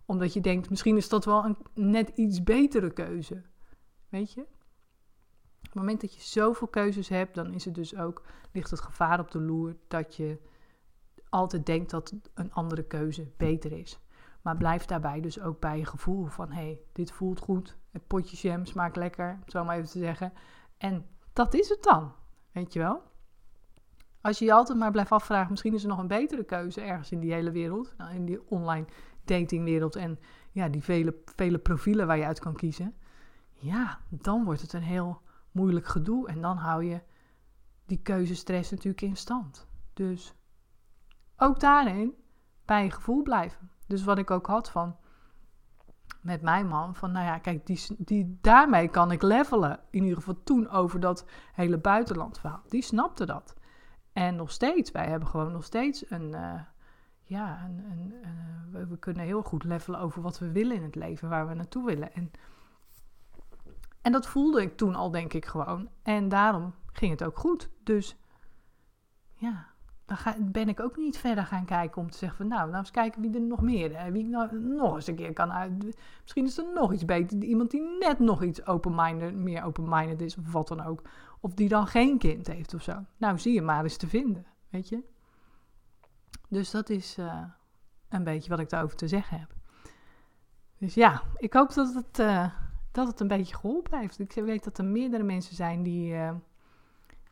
Omdat 0.05 0.33
je 0.33 0.41
denkt, 0.41 0.71
misschien 0.71 0.97
is 0.97 1.09
dat 1.09 1.25
wel 1.25 1.45
een 1.45 1.57
net 1.75 2.09
iets 2.09 2.43
betere 2.43 2.93
keuze. 2.93 3.43
Weet 4.09 4.33
je? 4.33 4.47
Op 5.69 5.75
het 5.75 5.83
moment 5.83 6.01
dat 6.01 6.15
je 6.15 6.21
zoveel 6.21 6.67
keuzes 6.67 7.09
hebt, 7.09 7.35
dan 7.35 7.53
is 7.53 7.65
het 7.65 7.75
dus 7.75 7.97
ook, 7.97 8.23
ligt 8.53 8.71
het 8.71 8.81
gevaar 8.81 9.21
op 9.21 9.31
de 9.31 9.41
loer 9.41 9.77
dat 9.89 10.17
je 10.17 10.39
altijd 11.29 11.67
denkt 11.67 11.91
dat 11.91 12.15
een 12.35 12.53
andere 12.53 12.83
keuze 12.83 13.31
beter 13.37 13.73
is. 13.73 13.99
Maar 14.43 14.57
blijf 14.57 14.85
daarbij 14.85 15.21
dus 15.21 15.41
ook 15.41 15.61
bij 15.61 15.79
je 15.79 15.85
gevoel 15.85 16.27
van, 16.27 16.53
hé, 16.53 16.63
hey, 16.63 16.81
dit 16.93 17.13
voelt 17.13 17.41
goed, 17.41 17.77
het 17.91 18.07
potje 18.07 18.49
jam 18.49 18.67
smaakt 18.67 18.97
lekker, 18.97 19.39
zo 19.47 19.65
maar 19.65 19.77
even 19.77 19.91
te 19.91 19.99
zeggen. 19.99 20.33
En 20.79 21.07
dat 21.33 21.55
is 21.55 21.69
het 21.69 21.83
dan, 21.83 22.13
weet 22.53 22.73
je 22.73 22.79
wel? 22.79 23.03
Als 24.21 24.39
je 24.39 24.45
je 24.45 24.53
altijd 24.53 24.79
maar 24.79 24.91
blijft 24.91 25.13
afvragen, 25.13 25.51
misschien 25.51 25.75
is 25.75 25.83
er 25.83 25.89
nog 25.89 25.99
een 25.99 26.07
betere 26.07 26.45
keuze 26.45 26.81
ergens 26.81 27.11
in 27.11 27.21
die 27.21 27.33
hele 27.33 27.51
wereld, 27.51 27.95
nou, 27.97 28.15
in 28.15 28.25
die 28.25 28.51
online 28.51 28.87
datingwereld 29.25 29.97
en 29.97 30.19
ja, 30.53 30.69
die 30.69 30.83
vele, 30.83 31.15
vele 31.37 31.59
profielen 31.59 32.07
waar 32.07 32.19
je 32.19 32.27
uit 32.27 32.41
kan 32.41 32.55
kiezen. 32.55 32.95
Ja, 33.53 34.01
dan 34.09 34.45
wordt 34.45 34.61
het 34.61 34.73
een 34.73 34.83
heel 34.83 35.21
moeilijk 35.51 35.87
gedoe. 35.87 36.29
En 36.29 36.41
dan 36.41 36.57
hou 36.57 36.85
je 36.85 37.01
die 37.87 38.03
keuzestress 38.03 38.71
natuurlijk 38.71 39.03
in 39.03 39.17
stand. 39.17 39.69
Dus 39.93 40.35
ook 41.37 41.61
daarin 41.61 42.15
bij 42.65 42.85
je 42.85 42.91
gevoel 42.91 43.23
blijven. 43.23 43.71
Dus 43.87 44.05
wat 44.05 44.19
ik 44.19 44.31
ook 44.31 44.47
had 44.47 44.71
van 44.71 44.97
met 46.23 46.43
mijn 46.43 46.67
man, 46.67 46.95
van 46.95 47.13
nou 47.13 47.27
ja, 47.27 47.39
kijk, 47.39 47.67
die, 47.67 47.81
die, 47.99 48.39
daarmee 48.41 48.89
kan 48.89 49.11
ik 49.11 49.23
levelen. 49.23 49.81
In 49.91 50.03
ieder 50.03 50.17
geval 50.17 50.43
toen 50.45 50.69
over 50.69 51.01
dat 51.01 51.25
hele 51.53 51.79
buitenlandverhaal. 51.79 52.63
Die 52.69 52.83
snapte 52.83 53.27
dat. 53.27 53.55
En 54.13 54.37
nog 54.37 54.51
steeds, 54.51 54.91
wij 54.91 55.07
hebben 55.07 55.29
gewoon 55.29 55.53
nog 55.53 55.65
steeds 55.65 56.11
een, 56.11 56.35
uh, 56.35 56.61
ja, 57.23 57.65
een, 57.65 57.85
een, 57.91 58.89
we 58.89 58.99
kunnen 58.99 59.25
heel 59.25 59.43
goed 59.43 59.65
levelen 59.65 60.01
over 60.01 60.23
wat 60.23 60.39
we 60.39 60.53
willen 60.53 60.77
in 60.77 60.83
het 60.83 60.95
leven, 60.95 61.29
waar 61.29 61.49
we 61.49 61.55
naartoe 61.55 61.85
willen. 61.85 62.13
En 62.13 62.31
en 64.03 64.13
dat 64.13 64.27
voelde 64.27 64.63
ik 64.63 64.77
toen 64.77 64.95
al, 64.95 65.11
denk 65.11 65.33
ik 65.33 65.47
gewoon. 65.47 65.89
En 66.03 66.29
daarom 66.29 66.75
ging 66.93 67.11
het 67.11 67.25
ook 67.25 67.39
goed. 67.39 67.71
Dus 67.83 68.17
ja, 69.35 69.67
dan 70.09 70.17
ga, 70.17 70.37
ben 70.41 70.69
ik 70.69 70.81
ook 70.81 70.97
niet 70.97 71.19
verder 71.19 71.45
gaan 71.45 71.65
kijken 71.65 72.03
om 72.03 72.11
te 72.11 72.19
zeggen 72.19 72.39
van 72.39 72.49
nou, 72.49 72.67
nou 72.67 72.79
eens 72.79 72.91
kijken 72.91 73.21
wie 73.21 73.35
er 73.35 73.41
nog 73.41 73.61
meer, 73.61 73.95
eh, 73.95 74.13
wie 74.13 74.25
ik 74.25 74.29
nou 74.31 74.59
nog 74.61 74.95
eens 74.95 75.07
een 75.07 75.15
keer 75.15 75.33
kan 75.33 75.53
uit. 75.53 75.97
Misschien 76.23 76.45
is 76.45 76.59
er 76.59 76.73
nog 76.75 76.93
iets 76.93 77.05
beter. 77.05 77.43
Iemand 77.43 77.71
die 77.71 77.97
net 77.99 78.19
nog 78.19 78.43
iets 78.43 78.67
open-minded, 78.67 79.35
meer 79.35 79.63
open-minded 79.63 80.21
is 80.21 80.37
of 80.37 80.53
wat 80.53 80.69
dan 80.69 80.85
ook. 80.85 81.03
Of 81.41 81.55
die 81.55 81.69
dan 81.69 81.87
geen 81.87 82.19
kind 82.19 82.47
heeft 82.47 82.75
of 82.75 82.83
zo. 82.83 83.05
Nou, 83.17 83.39
zie 83.39 83.55
je 83.55 83.63
maar 83.63 83.83
eens 83.83 83.97
te 83.97 84.09
vinden, 84.09 84.47
weet 84.69 84.89
je. 84.89 85.03
Dus 86.49 86.71
dat 86.71 86.89
is 86.89 87.19
uh, 87.19 87.43
een 88.09 88.25
beetje 88.25 88.51
wat 88.51 88.59
ik 88.59 88.69
daarover 88.69 88.97
te 88.97 89.09
zeggen 89.09 89.39
heb. 89.39 89.55
Dus 90.79 90.95
ja, 90.95 91.23
ik 91.37 91.53
hoop 91.53 91.75
dat 91.75 91.95
het... 91.95 92.19
Uh, 92.19 92.47
dat 92.93 93.07
het 93.07 93.21
een 93.21 93.29
beetje 93.29 93.55
geholpen 93.55 93.99
heeft. 93.99 94.19
Ik 94.19 94.33
weet 94.33 94.65
dat 94.65 94.79
er 94.79 94.85
meerdere 94.85 95.23
mensen 95.23 95.57
zijn 95.57 95.83
die, 95.83 96.13
uh, 96.13 96.31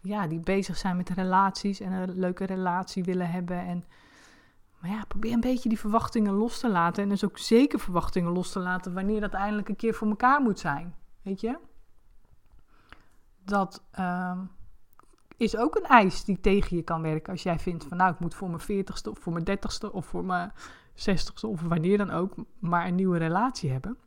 ja, 0.01 0.27
die 0.27 0.41
bezig 0.41 0.77
zijn 0.77 0.97
met 0.97 1.09
relaties 1.09 1.81
en 1.81 1.93
een 1.93 2.19
leuke 2.19 2.45
relatie 2.45 3.05
willen 3.05 3.31
hebben. 3.31 3.59
En, 3.59 3.85
maar 4.79 4.91
ja, 4.91 5.05
probeer 5.09 5.33
een 5.33 5.41
beetje 5.41 5.69
die 5.69 5.79
verwachtingen 5.79 6.33
los 6.33 6.59
te 6.61 6.69
laten. 6.69 7.03
En 7.03 7.09
dus 7.09 7.25
ook 7.25 7.39
zeker 7.39 7.81
verwachtingen 7.81 8.33
los 8.33 8.53
te 8.53 8.61
laten 8.61 8.95
wanneer 8.95 9.21
dat 9.21 9.33
eindelijk 9.33 9.69
een 9.69 9.77
keer 9.77 9.95
voor 9.95 10.09
elkaar 10.09 10.41
moet 10.41 10.59
zijn. 10.59 10.95
Weet 11.23 11.41
je? 11.41 11.59
Dat 13.45 13.83
uh, 13.99 14.39
is 15.37 15.57
ook 15.57 15.77
een 15.77 15.87
eis 15.87 16.25
die 16.25 16.41
tegen 16.41 16.77
je 16.77 16.83
kan 16.83 17.03
werken. 17.03 17.33
Als 17.33 17.43
jij 17.43 17.59
vindt 17.59 17.85
van 17.85 17.97
nou, 17.97 18.13
ik 18.13 18.19
moet 18.19 18.35
voor 18.35 18.49
mijn 18.49 18.61
veertigste 18.61 19.11
of 19.11 19.19
voor 19.19 19.33
mijn 19.33 19.45
dertigste 19.45 19.93
of 19.93 20.07
voor 20.07 20.25
mijn 20.25 20.53
zestigste 20.95 21.47
of 21.47 21.61
wanneer 21.61 21.99
dan 21.99 22.11
ook 22.11 22.35
maar 22.59 22.87
een 22.87 22.95
nieuwe 22.95 23.19
relatie 23.19 23.71
hebben 23.71 23.99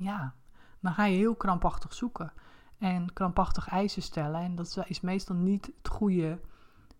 ja, 0.00 0.34
dan 0.80 0.92
ga 0.92 1.04
je 1.04 1.16
heel 1.16 1.34
krampachtig 1.34 1.94
zoeken. 1.94 2.32
En 2.78 3.12
krampachtig 3.12 3.68
eisen 3.68 4.02
stellen. 4.02 4.40
En 4.40 4.54
dat 4.54 4.78
is 4.86 5.00
meestal 5.00 5.36
niet 5.36 5.70
het 5.82 5.88
goede, 5.88 6.38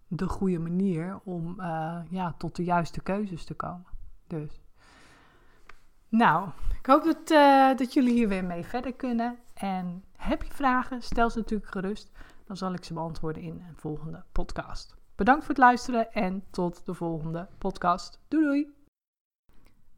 de 0.08 0.28
goede 0.28 0.58
manier 0.58 1.20
om 1.24 1.60
uh, 1.60 1.98
ja, 2.10 2.34
tot 2.38 2.56
de 2.56 2.64
juiste 2.64 3.00
keuzes 3.00 3.44
te 3.44 3.54
komen. 3.54 3.86
Dus. 4.26 4.60
Nou, 6.08 6.48
ik 6.78 6.86
hoop 6.86 7.04
dat, 7.04 7.30
uh, 7.30 7.76
dat 7.76 7.92
jullie 7.92 8.12
hier 8.12 8.28
weer 8.28 8.44
mee 8.44 8.64
verder 8.64 8.92
kunnen. 8.92 9.38
En 9.54 10.04
heb 10.16 10.42
je 10.42 10.52
vragen, 10.52 11.02
stel 11.02 11.30
ze 11.30 11.38
natuurlijk 11.38 11.70
gerust. 11.70 12.10
Dan 12.44 12.56
zal 12.56 12.72
ik 12.72 12.84
ze 12.84 12.94
beantwoorden 12.94 13.42
in 13.42 13.64
een 13.68 13.76
volgende 13.76 14.24
podcast. 14.32 14.96
Bedankt 15.14 15.44
voor 15.44 15.54
het 15.54 15.64
luisteren 15.64 16.12
en 16.12 16.44
tot 16.50 16.86
de 16.86 16.94
volgende 16.94 17.48
podcast. 17.58 18.20
Doei 18.28 18.44
doei! 18.44 18.79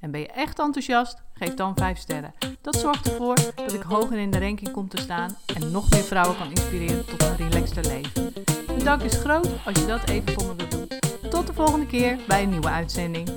En 0.00 0.10
ben 0.10 0.20
je 0.20 0.28
echt 0.28 0.58
enthousiast? 0.58 1.22
Geef 1.34 1.54
dan 1.54 1.76
5 1.76 1.98
sterren. 1.98 2.34
Dat 2.60 2.76
zorgt 2.76 3.10
ervoor 3.10 3.36
dat 3.54 3.72
ik 3.72 3.82
hoger 3.82 4.18
in 4.18 4.30
de 4.30 4.38
ranking 4.38 4.70
kom 4.70 4.88
te 4.88 5.00
staan 5.00 5.36
en 5.54 5.70
nog 5.70 5.90
meer 5.90 6.02
vrouwen 6.02 6.36
kan 6.36 6.50
inspireren 6.50 7.06
tot 7.06 7.22
een 7.22 7.36
relaxter 7.36 7.84
leven. 7.86 8.32
De 8.66 8.84
dank 8.84 9.02
is 9.02 9.14
groot 9.14 9.48
als 9.64 9.80
je 9.80 9.86
dat 9.86 10.08
even 10.08 10.32
voor 10.32 10.46
me 10.46 10.54
wilt 10.56 10.70
doen. 10.70 11.30
Tot 11.30 11.46
de 11.46 11.52
volgende 11.52 11.86
keer 11.86 12.18
bij 12.26 12.42
een 12.42 12.50
nieuwe 12.50 12.68
uitzending. 12.68 13.28